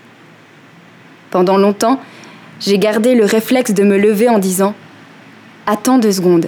Pendant 1.32 1.58
longtemps, 1.58 2.00
j'ai 2.60 2.78
gardé 2.78 3.15
le 3.15 3.26
réflexe 3.26 3.74
de 3.74 3.84
me 3.84 3.98
lever 3.98 4.30
en 4.30 4.38
disant 4.38 4.76
Attends 5.65 5.98
deux 5.98 6.12
secondes, 6.12 6.48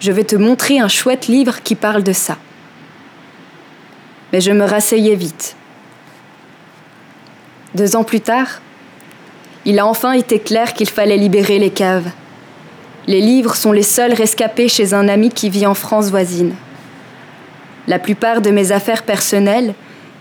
je 0.00 0.10
vais 0.10 0.24
te 0.24 0.34
montrer 0.34 0.80
un 0.80 0.88
chouette 0.88 1.28
livre 1.28 1.62
qui 1.62 1.76
parle 1.76 2.02
de 2.02 2.12
ça. 2.12 2.36
Mais 4.32 4.40
je 4.40 4.50
me 4.50 4.64
rasseyais 4.64 5.14
vite. 5.14 5.54
Deux 7.76 7.94
ans 7.94 8.04
plus 8.04 8.20
tard, 8.20 8.60
il 9.64 9.78
a 9.78 9.86
enfin 9.86 10.10
été 10.10 10.40
clair 10.40 10.74
qu'il 10.74 10.88
fallait 10.88 11.18
libérer 11.18 11.60
les 11.60 11.70
caves. 11.70 12.10
Les 13.06 13.20
livres 13.20 13.54
sont 13.54 13.72
les 13.72 13.82
seuls 13.82 14.12
rescapés 14.12 14.68
chez 14.68 14.92
un 14.92 15.08
ami 15.08 15.30
qui 15.30 15.48
vit 15.48 15.66
en 15.66 15.74
France 15.74 16.10
voisine. 16.10 16.54
La 17.86 18.00
plupart 18.00 18.40
de 18.40 18.50
mes 18.50 18.72
affaires 18.72 19.04
personnelles 19.04 19.74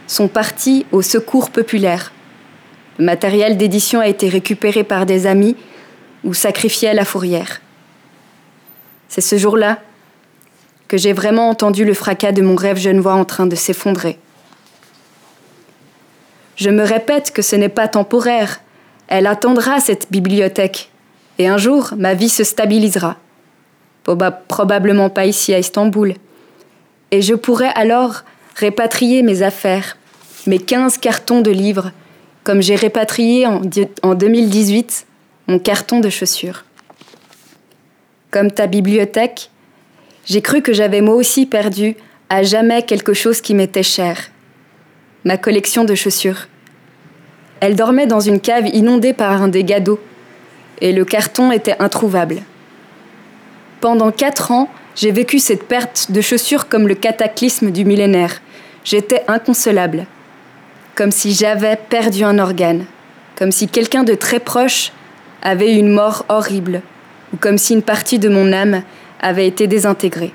sont 0.08 0.28
parties 0.28 0.86
au 0.92 1.02
secours 1.02 1.50
populaire. 1.50 2.12
Le 3.00 3.06
matériel 3.06 3.58
d'édition 3.58 4.00
a 4.00 4.08
été 4.08 4.30
récupéré 4.30 4.84
par 4.84 5.08
des 5.08 5.26
amis 5.26 5.56
ou 6.24 6.34
sacrifié 6.34 6.90
à 6.90 6.94
la 6.94 7.06
fourrière. 7.06 7.62
C'est 9.10 9.22
ce 9.22 9.38
jour-là 9.38 9.80
que 10.88 10.98
j'ai 10.98 11.14
vraiment 11.14 11.50
entendu 11.50 11.86
le 11.86 11.96
fracas 11.96 12.32
de 12.32 12.44
mon 12.44 12.56
rêve 12.56 12.78
genevois 12.78 13.14
en 13.14 13.26
train 13.26 13.48
de 13.48 13.56
s'effondrer. 13.56 14.20
Je 16.56 16.70
me 16.70 16.84
répète 16.84 17.32
que 17.32 17.42
ce 17.42 17.56
n'est 17.56 17.70
pas 17.70 17.88
temporaire. 17.88 18.62
Elle 19.08 19.28
attendra 19.28 19.80
cette 19.80 20.12
bibliothèque. 20.12 20.92
Et 21.38 21.48
un 21.48 21.58
jour, 21.58 21.94
ma 21.98 22.14
vie 22.14 22.30
se 22.30 22.44
stabilisera. 22.44 23.18
probablement 24.48 25.10
pas 25.10 25.26
ici 25.26 25.54
à 25.54 25.60
Istanbul. 25.60 26.14
Et 27.12 27.22
je 27.22 27.34
pourrai 27.36 27.68
alors 27.76 28.24
répatrier 28.56 29.22
mes 29.22 29.42
affaires, 29.42 29.98
mes 30.48 30.60
15 30.60 30.98
cartons 30.98 31.42
de 31.42 31.52
livres, 31.52 31.92
comme 32.44 32.62
j'ai 32.62 32.76
répatrié 32.76 33.46
en, 33.48 33.62
en 34.04 34.16
2018 34.16 35.08
mon 35.48 35.60
carton 35.60 36.00
de 36.00 36.10
chaussures. 36.10 36.66
Comme 38.32 38.52
ta 38.52 38.68
bibliothèque, 38.68 39.50
j'ai 40.26 40.42
cru 40.42 40.62
que 40.62 40.74
j'avais 40.74 41.02
moi 41.02 41.16
aussi 41.16 41.46
perdu 41.46 41.96
à 42.30 42.44
jamais 42.44 42.84
quelque 42.84 43.14
chose 43.14 43.42
qui 43.42 43.54
m'était 43.54 43.84
cher 43.84 44.18
ma 45.26 45.38
collection 45.38 45.84
de 45.84 45.96
chaussures. 45.96 46.48
Elle 47.60 47.76
dormait 47.76 48.06
dans 48.06 48.20
une 48.20 48.40
cave 48.40 48.68
inondée 48.68 49.14
par 49.14 49.42
un 49.42 49.48
dégât 49.48 49.80
d'eau, 49.80 50.00
et 50.82 50.92
le 50.92 51.06
carton 51.06 51.52
était 51.52 51.76
introuvable. 51.80 52.42
Pendant 53.82 54.12
quatre 54.12 54.52
ans, 54.52 54.70
j'ai 54.96 55.12
vécu 55.12 55.40
cette 55.40 55.68
perte 55.68 56.12
de 56.12 56.22
chaussures 56.22 56.68
comme 56.68 56.88
le 56.88 56.96
cataclysme 56.96 57.72
du 57.72 57.86
millénaire. 57.86 58.42
J'étais 58.84 59.24
inconsolable, 59.28 60.06
comme 60.96 61.12
si 61.12 61.34
j'avais 61.34 61.76
perdu 61.76 62.24
un 62.24 62.40
organe, 62.40 62.86
comme 63.36 63.52
si 63.52 63.68
quelqu'un 63.68 64.04
de 64.04 64.16
très 64.16 64.40
proche 64.40 64.92
avait 65.42 65.76
une 65.76 65.92
mort 65.92 66.26
horrible, 66.30 66.82
ou 67.34 67.38
comme 67.38 67.58
si 67.58 67.74
une 67.74 67.82
partie 67.82 68.20
de 68.20 68.30
mon 68.30 68.54
âme 68.54 68.84
avait 69.20 69.48
été 69.48 69.68
désintégrée. 69.68 70.34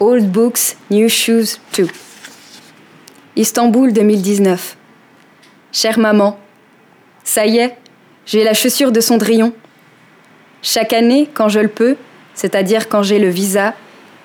Old 0.00 0.30
Books, 0.30 0.76
New 0.90 1.08
Shoes 1.08 1.58
2. 1.76 1.86
Istanbul 3.36 3.92
2019. 3.92 4.76
Chère 5.72 5.98
maman, 5.98 6.38
ça 7.26 7.44
y 7.44 7.58
est, 7.58 7.76
j'ai 8.24 8.44
la 8.44 8.54
chaussure 8.54 8.92
de 8.92 9.00
Cendrillon. 9.00 9.52
Chaque 10.62 10.92
année, 10.92 11.28
quand 11.34 11.48
je 11.48 11.58
le 11.58 11.68
peux, 11.68 11.96
c'est-à-dire 12.34 12.88
quand 12.88 13.02
j'ai 13.02 13.18
le 13.18 13.28
visa 13.28 13.74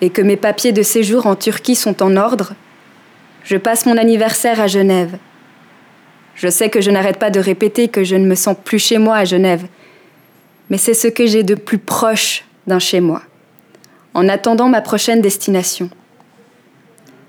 et 0.01 0.11
que 0.11 0.21
mes 0.21 0.37
papiers 0.37 0.71
de 0.71 0.83
séjour 0.83 1.25
en 1.25 1.35
Turquie 1.35 1.75
sont 1.75 2.03
en 2.03 2.15
ordre, 2.15 2.53
je 3.43 3.57
passe 3.57 3.87
mon 3.87 3.97
anniversaire 3.97 4.61
à 4.61 4.67
Genève. 4.67 5.17
Je 6.35 6.47
sais 6.47 6.69
que 6.69 6.79
je 6.79 6.91
n'arrête 6.91 7.17
pas 7.17 7.31
de 7.31 7.39
répéter 7.39 7.87
que 7.87 8.03
je 8.03 8.15
ne 8.15 8.25
me 8.25 8.35
sens 8.35 8.55
plus 8.63 8.79
chez 8.79 8.99
moi 8.99 9.17
à 9.17 9.25
Genève, 9.25 9.65
mais 10.69 10.77
c'est 10.77 10.93
ce 10.93 11.07
que 11.07 11.25
j'ai 11.25 11.43
de 11.43 11.55
plus 11.55 11.79
proche 11.79 12.45
d'un 12.67 12.79
chez 12.79 13.01
moi 13.01 13.23
en 14.13 14.29
attendant 14.29 14.69
ma 14.69 14.81
prochaine 14.81 15.21
destination. 15.21 15.89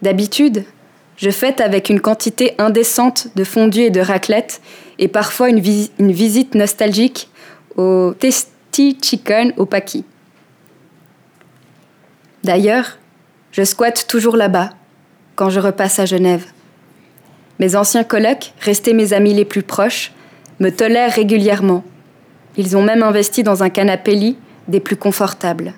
D'habitude, 0.02 0.64
je 1.16 1.30
fête 1.30 1.60
avec 1.60 1.88
une 1.88 2.00
quantité 2.00 2.54
indécente 2.58 3.28
de 3.36 3.44
fondue 3.44 3.82
et 3.82 3.90
de 3.90 4.00
raclette 4.00 4.60
et 4.98 5.08
parfois 5.08 5.48
une, 5.48 5.60
visite 5.60 6.54
nostalgique 6.54 7.28
au 7.76 8.14
Testy 8.18 8.98
Chicken 9.00 9.52
au 9.56 9.66
Paki. 9.66 10.04
D'ailleurs, 12.44 12.98
je 13.52 13.62
squatte 13.62 14.06
toujours 14.06 14.36
là-bas 14.36 14.70
quand 15.36 15.50
je 15.50 15.60
repasse 15.60 15.98
à 15.98 16.06
Genève. 16.06 16.46
Mes 17.58 17.76
anciens 17.76 18.04
colocs, 18.04 18.52
restés 18.60 18.92
mes 18.92 19.12
amis 19.12 19.34
les 19.34 19.44
plus 19.44 19.62
proches, 19.62 20.12
me 20.60 20.70
tolèrent 20.70 21.12
régulièrement. 21.12 21.84
Ils 22.56 22.76
ont 22.76 22.82
même 22.82 23.02
investi 23.02 23.42
dans 23.42 23.62
un 23.62 23.70
canapé-lit 23.70 24.36
des 24.68 24.80
plus 24.80 24.96
confortables. 24.96 25.74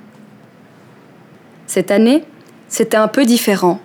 Cette 1.66 1.90
année, 1.90 2.24
c'était 2.68 2.96
un 2.96 3.08
peu 3.08 3.24
différent, 3.24 3.80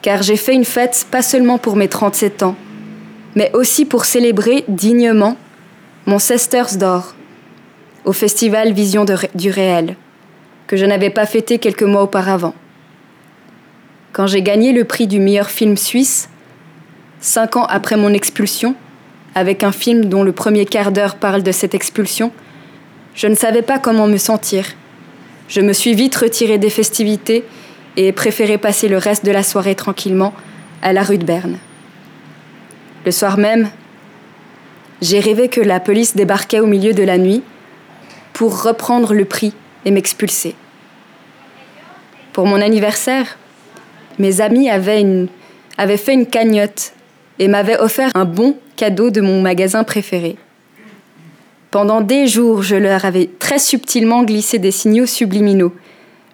car 0.00 0.22
j'ai 0.22 0.36
fait 0.36 0.54
une 0.54 0.64
fête 0.64 1.06
pas 1.10 1.22
seulement 1.22 1.58
pour 1.58 1.76
mes 1.76 1.88
37 1.88 2.42
ans, 2.42 2.56
mais 3.34 3.50
aussi 3.54 3.84
pour 3.84 4.04
célébrer 4.04 4.64
dignement 4.68 5.36
mon 6.06 6.18
Sesters 6.18 6.76
d'or 6.76 7.14
au 8.04 8.12
festival 8.12 8.72
Vision 8.72 9.04
du 9.34 9.50
réel, 9.50 9.96
que 10.66 10.76
je 10.76 10.84
n'avais 10.84 11.10
pas 11.10 11.26
fêté 11.26 11.58
quelques 11.58 11.82
mois 11.82 12.02
auparavant. 12.02 12.54
Quand 14.12 14.26
j'ai 14.26 14.42
gagné 14.42 14.72
le 14.72 14.84
prix 14.84 15.06
du 15.06 15.20
meilleur 15.20 15.50
film 15.50 15.76
suisse, 15.76 16.28
cinq 17.20 17.56
ans 17.56 17.66
après 17.66 17.96
mon 17.96 18.12
expulsion, 18.12 18.74
avec 19.34 19.64
un 19.64 19.72
film 19.72 20.06
dont 20.06 20.24
le 20.24 20.32
premier 20.32 20.66
quart 20.66 20.92
d'heure 20.92 21.16
parle 21.16 21.42
de 21.42 21.52
cette 21.52 21.74
expulsion, 21.74 22.32
je 23.14 23.28
ne 23.28 23.34
savais 23.34 23.62
pas 23.62 23.78
comment 23.78 24.08
me 24.08 24.18
sentir 24.18 24.66
je 25.52 25.60
me 25.60 25.74
suis 25.74 25.94
vite 25.94 26.16
retirée 26.16 26.56
des 26.56 26.70
festivités 26.70 27.44
et 27.98 28.12
préféré 28.12 28.56
passer 28.56 28.88
le 28.88 28.96
reste 28.96 29.22
de 29.26 29.30
la 29.30 29.42
soirée 29.42 29.74
tranquillement 29.74 30.32
à 30.80 30.94
la 30.94 31.02
rue 31.02 31.18
de 31.18 31.26
Berne. 31.26 31.58
Le 33.04 33.10
soir 33.10 33.36
même, 33.38 33.70
j'ai 35.00 35.18
rêvé 35.18 35.48
que 35.48 35.60
la 35.60 35.80
police 35.80 36.14
débarquait 36.14 36.60
au 36.60 36.66
milieu 36.66 36.92
de 36.92 37.02
la 37.02 37.18
nuit 37.18 37.42
pour 38.32 38.62
reprendre 38.62 39.14
le 39.14 39.24
prix 39.24 39.52
et 39.84 39.90
m'expulser. 39.90 40.54
Pour 42.32 42.46
mon 42.46 42.60
anniversaire, 42.60 43.38
mes 44.18 44.40
amis 44.40 44.70
avaient, 44.70 45.26
fait 45.96 46.14
une 46.14 46.26
cagnotte 46.26 46.92
et 47.38 47.48
m'avaient 47.48 47.78
offert 47.78 48.10
un 48.14 48.24
bon 48.24 48.56
cadeau 48.76 49.10
de 49.10 49.20
mon 49.20 49.42
magasin 49.42 49.84
préféré. 49.84 50.36
Pendant 51.72 52.00
des 52.00 52.26
jours, 52.26 52.62
je 52.62 52.76
leur 52.76 53.04
avais 53.04 53.30
très 53.38 53.58
subtilement 53.58 54.22
glissé 54.22 54.58
des 54.58 54.70
signaux 54.70 55.06
subliminaux. 55.06 55.72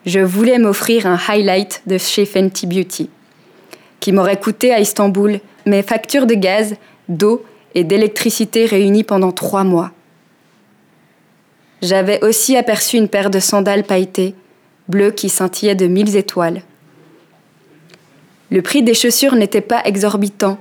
Je 0.05 0.21
voulais 0.21 0.59
m'offrir 0.59 1.07
un 1.07 1.19
highlight 1.29 1.83
de 1.87 1.97
chez 1.97 2.27
Fenty 2.27 2.67
Beauty, 2.67 3.09
qui 4.01 4.13
m'aurait 4.13 4.39
coûté 4.39 4.73
à 4.73 4.81
Istanbul 4.81 5.41
mes 5.67 5.83
factures 5.83 6.27
de 6.27 6.35
gaz, 6.35 6.77
d'eau 7.09 7.45
et 7.75 7.85
d'électricité 7.85 8.67
réunies 8.67 9.05
pendant 9.05 9.33
trois 9.33 9.65
mois. 9.65 9.93
J'avais 11.83 12.23
aussi 12.25 12.57
aperçu 12.57 12.97
une 12.97 13.09
paire 13.09 13.31
de 13.31 13.39
sandales 13.39 13.85
pailletées, 13.85 14.35
bleues 14.89 15.13
qui 15.13 15.29
scintillaient 15.29 15.75
de 15.75 15.87
mille 15.87 16.17
étoiles. 16.17 16.63
Le 18.51 18.63
prix 18.63 18.83
des 18.83 18.95
chaussures 18.95 19.35
n'était 19.35 19.61
pas 19.61 19.83
exorbitant, 19.85 20.59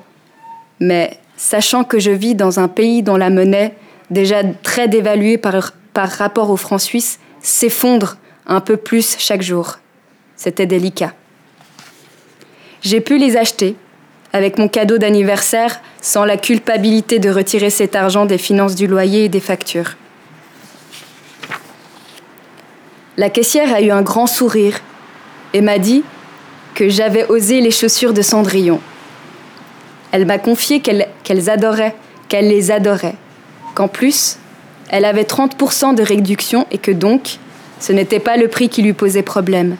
mais 0.79 1.17
sachant 1.37 1.83
que 1.83 1.99
je 1.99 2.11
vis 2.11 2.35
dans 2.35 2.59
un 2.59 2.67
pays 2.67 3.01
dont 3.01 3.17
la 3.17 3.29
monnaie 3.29 3.73
déjà 4.11 4.43
très 4.43 4.87
dévalué 4.87 5.37
par, 5.37 5.71
par 5.93 6.09
rapport 6.09 6.49
au 6.49 6.57
franc 6.57 6.77
suisse, 6.77 7.19
s'effondre 7.41 8.17
un 8.45 8.61
peu 8.61 8.77
plus 8.77 9.15
chaque 9.19 9.41
jour. 9.41 9.79
C'était 10.35 10.65
délicat. 10.65 11.13
J'ai 12.89 13.01
pu 13.01 13.17
les 13.17 13.35
acheter 13.35 13.75
avec 14.31 14.57
mon 14.57 14.69
cadeau 14.69 14.97
d'anniversaire 14.97 15.81
sans 15.99 16.23
la 16.23 16.37
culpabilité 16.37 17.19
de 17.19 17.29
retirer 17.29 17.69
cet 17.69 17.97
argent 17.97 18.25
des 18.25 18.37
finances 18.37 18.75
du 18.75 18.87
loyer 18.87 19.25
et 19.25 19.29
des 19.29 19.41
factures. 19.41 19.97
La 23.17 23.29
caissière 23.29 23.73
a 23.73 23.81
eu 23.81 23.91
un 23.91 24.03
grand 24.03 24.25
sourire 24.25 24.79
et 25.53 25.59
m'a 25.59 25.79
dit 25.79 26.05
que 26.75 26.87
j'avais 26.87 27.25
osé 27.25 27.59
les 27.59 27.71
chaussures 27.71 28.13
de 28.13 28.21
Cendrillon. 28.21 28.79
Elle 30.13 30.25
m'a 30.25 30.37
confié 30.37 30.79
qu'elles 30.79 31.49
adoraient, 31.49 31.95
qu'elle 32.29 32.47
les 32.47 32.71
adorait, 32.71 33.17
qu'en 33.75 33.89
plus, 33.89 34.37
elle 34.87 35.03
avait 35.03 35.23
30% 35.23 35.93
de 35.93 36.03
réduction 36.03 36.65
et 36.71 36.77
que 36.77 36.91
donc, 36.91 37.39
ce 37.81 37.91
n'était 37.91 38.21
pas 38.21 38.37
le 38.37 38.47
prix 38.47 38.69
qui 38.69 38.81
lui 38.81 38.93
posait 38.93 39.23
problème, 39.23 39.75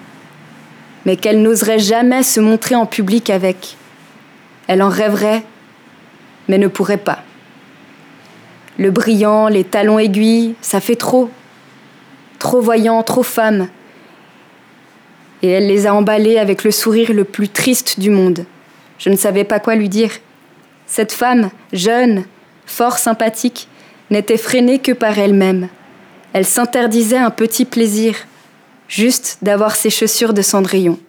mais 1.08 1.16
qu'elle 1.16 1.42
n'oserait 1.42 1.80
jamais 1.80 2.22
se 2.22 2.42
montrer 2.42 2.76
en 2.76 2.86
public 2.86 3.30
avec. 3.30 3.78
Elle 4.68 4.84
en 4.84 4.90
rêverait, 4.90 5.42
mais 6.50 6.58
ne 6.58 6.68
pourrait 6.68 6.98
pas. 6.98 7.20
Le 8.78 8.92
brillant, 8.92 9.48
les 9.48 9.64
talons 9.64 10.00
aiguilles, 10.00 10.56
ça 10.60 10.82
fait 10.82 10.98
trop. 10.98 11.30
Trop 12.40 12.60
voyant, 12.60 13.02
trop 13.04 13.24
femme. 13.24 13.70
Et 15.42 15.48
elle 15.48 15.68
les 15.68 15.88
a 15.88 15.94
emballés 15.94 16.40
avec 16.40 16.66
le 16.66 16.72
sourire 16.72 17.14
le 17.14 17.24
plus 17.24 17.48
triste 17.48 18.02
du 18.02 18.10
monde. 18.10 18.46
Je 19.00 19.10
ne 19.10 19.16
savais 19.16 19.46
pas 19.46 19.62
quoi 19.62 19.76
lui 19.76 19.88
dire. 19.88 20.12
Cette 20.88 21.14
femme, 21.14 21.52
jeune, 21.72 22.26
fort 22.66 22.98
sympathique, 22.98 23.70
n'était 24.10 24.36
freinée 24.36 24.80
que 24.80 24.92
par 24.92 25.18
elle-même. 25.18 25.70
Elle 26.34 26.46
s'interdisait 26.46 27.16
un 27.16 27.32
petit 27.32 27.64
plaisir, 27.64 28.14
juste 28.88 29.40
d'avoir 29.42 29.76
ses 29.76 29.90
chaussures 29.90 30.34
de 30.34 30.42
cendrillon. 30.42 31.00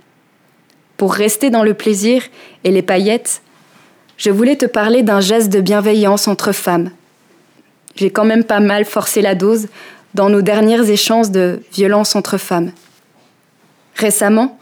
Pour 0.97 1.15
rester 1.15 1.51
dans 1.51 1.63
le 1.63 1.75
plaisir 1.75 2.23
et 2.65 2.71
les 2.71 2.83
paillettes, 2.83 3.43
je 4.17 4.31
voulais 4.31 4.57
te 4.57 4.67
parler 4.67 5.03
d'un 5.03 5.21
geste 5.21 5.49
de 5.51 5.61
bienveillance 5.61 6.27
entre 6.27 6.53
femmes. 6.53 6.91
J'ai 7.95 8.11
quand 8.11 8.25
même 8.25 8.45
pas 8.45 8.61
mal 8.61 8.85
forcé 8.85 9.23
la 9.23 9.35
dose 9.35 9.69
dans 10.15 10.29
nos 10.29 10.43
derniers 10.43 10.91
échanges 10.91 11.31
de 11.31 11.61
violence 11.73 12.17
entre 12.17 12.39
femmes. 12.39 12.73
Récemment, 13.95 14.59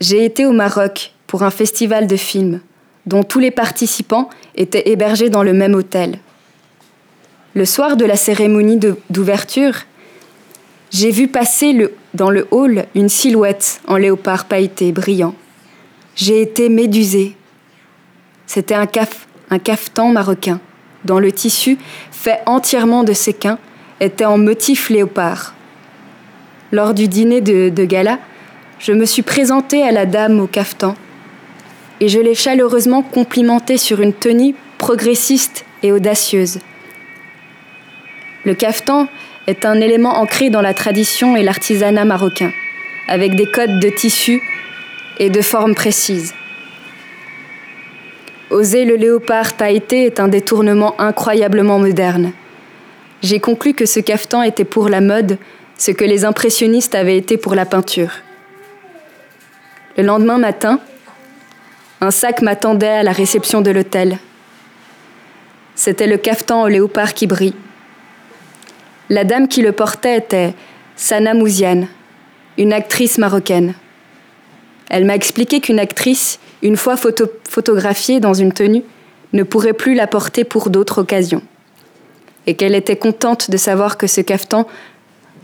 j'ai 0.00 0.24
été 0.24 0.44
au 0.44 0.52
Maroc 0.52 1.12
pour 1.26 1.42
un 1.42 1.50
festival 1.50 2.06
de 2.06 2.16
films 2.16 2.60
dont 3.06 3.22
tous 3.22 3.38
les 3.38 3.50
participants 3.50 4.30
étaient 4.56 4.88
hébergés 4.90 5.30
dans 5.30 5.42
le 5.42 5.52
même 5.52 5.74
hôtel. 5.74 6.18
Le 7.54 7.64
soir 7.64 7.96
de 7.96 8.04
la 8.04 8.16
cérémonie 8.16 8.78
d'ouverture, 9.10 9.74
j'ai 10.90 11.10
vu 11.10 11.28
passer 11.28 11.90
dans 12.14 12.30
le 12.30 12.46
hall 12.50 12.86
une 12.94 13.08
silhouette 13.08 13.80
en 13.86 13.96
léopard 13.96 14.46
pailleté 14.46 14.92
brillant. 14.92 15.34
J'ai 16.14 16.40
été 16.40 16.68
médusée. 16.68 17.36
C'était 18.46 18.74
un, 18.74 18.86
caf, 18.86 19.26
cafetan 19.62 20.08
marocain, 20.10 20.60
dont 21.04 21.18
le 21.18 21.32
tissu, 21.32 21.76
fait 22.12 22.40
entièrement 22.46 23.04
de 23.04 23.12
séquins, 23.12 23.58
était 24.00 24.24
en 24.24 24.38
motif 24.38 24.90
léopard. 24.90 25.54
Lors 26.72 26.94
du 26.94 27.08
dîner 27.08 27.40
de, 27.40 27.68
de 27.68 27.84
gala, 27.84 28.18
je 28.78 28.92
me 28.92 29.04
suis 29.04 29.22
présentée 29.22 29.82
à 29.82 29.92
la 29.92 30.06
dame 30.06 30.40
au 30.40 30.46
cafetan 30.46 30.94
et 32.00 32.08
je 32.08 32.18
l'ai 32.18 32.34
chaleureusement 32.34 33.02
complimentée 33.02 33.76
sur 33.76 34.00
une 34.00 34.12
tenue 34.12 34.54
progressiste 34.78 35.64
et 35.82 35.92
audacieuse. 35.92 36.58
Le 38.44 38.54
caftan 38.54 39.08
est 39.46 39.64
un 39.64 39.80
élément 39.80 40.16
ancré 40.18 40.50
dans 40.50 40.62
la 40.62 40.74
tradition 40.74 41.36
et 41.36 41.42
l'artisanat 41.42 42.04
marocain, 42.04 42.52
avec 43.08 43.34
des 43.36 43.46
codes 43.46 43.80
de 43.80 43.88
tissu 43.88 44.42
et 45.18 45.30
de 45.30 45.42
formes 45.42 45.74
précises. 45.74 46.34
Oser 48.50 48.84
le 48.84 48.96
léopard 48.96 49.54
pailleté 49.54 50.06
est 50.06 50.20
un 50.20 50.28
détournement 50.28 50.94
incroyablement 51.00 51.78
moderne. 51.78 52.32
J'ai 53.22 53.40
conclu 53.40 53.74
que 53.74 53.86
ce 53.86 54.00
caftan 54.00 54.42
était 54.42 54.64
pour 54.64 54.88
la 54.88 55.00
mode 55.00 55.38
ce 55.76 55.90
que 55.90 56.04
les 56.04 56.24
impressionnistes 56.24 56.94
avaient 56.94 57.16
été 57.16 57.36
pour 57.36 57.54
la 57.54 57.66
peinture. 57.66 58.10
Le 59.96 60.04
lendemain 60.04 60.38
matin, 60.38 60.80
un 62.00 62.10
sac 62.10 62.42
m'attendait 62.42 62.86
à 62.86 63.02
la 63.02 63.12
réception 63.12 63.60
de 63.60 63.70
l'hôtel. 63.70 64.18
C'était 65.74 66.06
le 66.06 66.16
caftan 66.16 66.62
au 66.62 66.68
léopard 66.68 67.14
qui 67.14 67.26
brille. 67.26 67.54
La 69.10 69.24
dame 69.24 69.48
qui 69.48 69.60
le 69.60 69.72
portait 69.72 70.16
était 70.16 70.54
Sana 70.96 71.34
Mouziane, 71.34 71.88
une 72.56 72.72
actrice 72.72 73.18
marocaine. 73.18 73.74
Elle 74.88 75.04
m'a 75.04 75.14
expliqué 75.14 75.60
qu'une 75.60 75.78
actrice, 75.78 76.38
une 76.62 76.78
fois 76.78 76.96
photographiée 76.96 78.20
dans 78.20 78.32
une 78.32 78.52
tenue, 78.52 78.82
ne 79.34 79.42
pourrait 79.42 79.74
plus 79.74 79.94
la 79.94 80.06
porter 80.06 80.44
pour 80.44 80.70
d'autres 80.70 81.02
occasions. 81.02 81.42
Et 82.46 82.54
qu'elle 82.54 82.74
était 82.74 82.96
contente 82.96 83.50
de 83.50 83.56
savoir 83.58 83.98
que 83.98 84.06
ce 84.06 84.22
caftan 84.22 84.66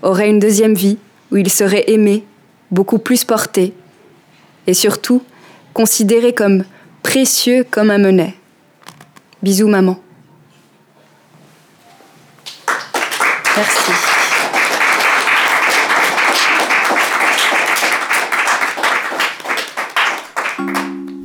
aurait 0.02 0.30
une 0.30 0.38
deuxième 0.38 0.74
vie, 0.74 0.96
où 1.30 1.36
il 1.36 1.50
serait 1.50 1.84
aimé, 1.90 2.24
beaucoup 2.70 2.98
plus 2.98 3.24
porté, 3.24 3.74
et 4.66 4.74
surtout 4.74 5.22
considéré 5.74 6.32
comme 6.32 6.64
précieux 7.02 7.66
comme 7.70 7.90
un 7.90 7.98
menet. 7.98 8.34
Bisous 9.42 9.68
maman. 9.68 9.98
Merci. 13.56 13.92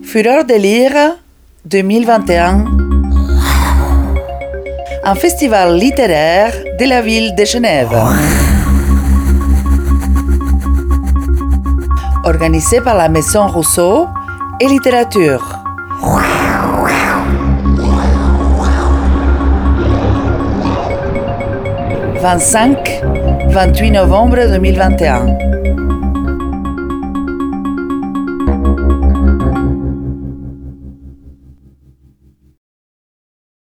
Fureur 0.04 0.46
de 0.46 0.54
lire 0.56 1.18
2021. 1.66 2.66
Un 5.04 5.16
festival 5.16 5.76
littéraire 5.78 6.54
de 6.80 6.86
la 6.86 7.02
ville 7.02 7.36
de 7.36 7.46
Genève. 7.46 7.96
Organisé 12.24 12.82
par 12.82 12.96
la 12.96 13.08
Maison 13.10 13.48
Rousseau 13.48 14.08
et 14.60 14.68
littérature. 14.68 15.44
25-28 22.26 23.92
novembre 23.92 24.48
2021. 24.48 25.85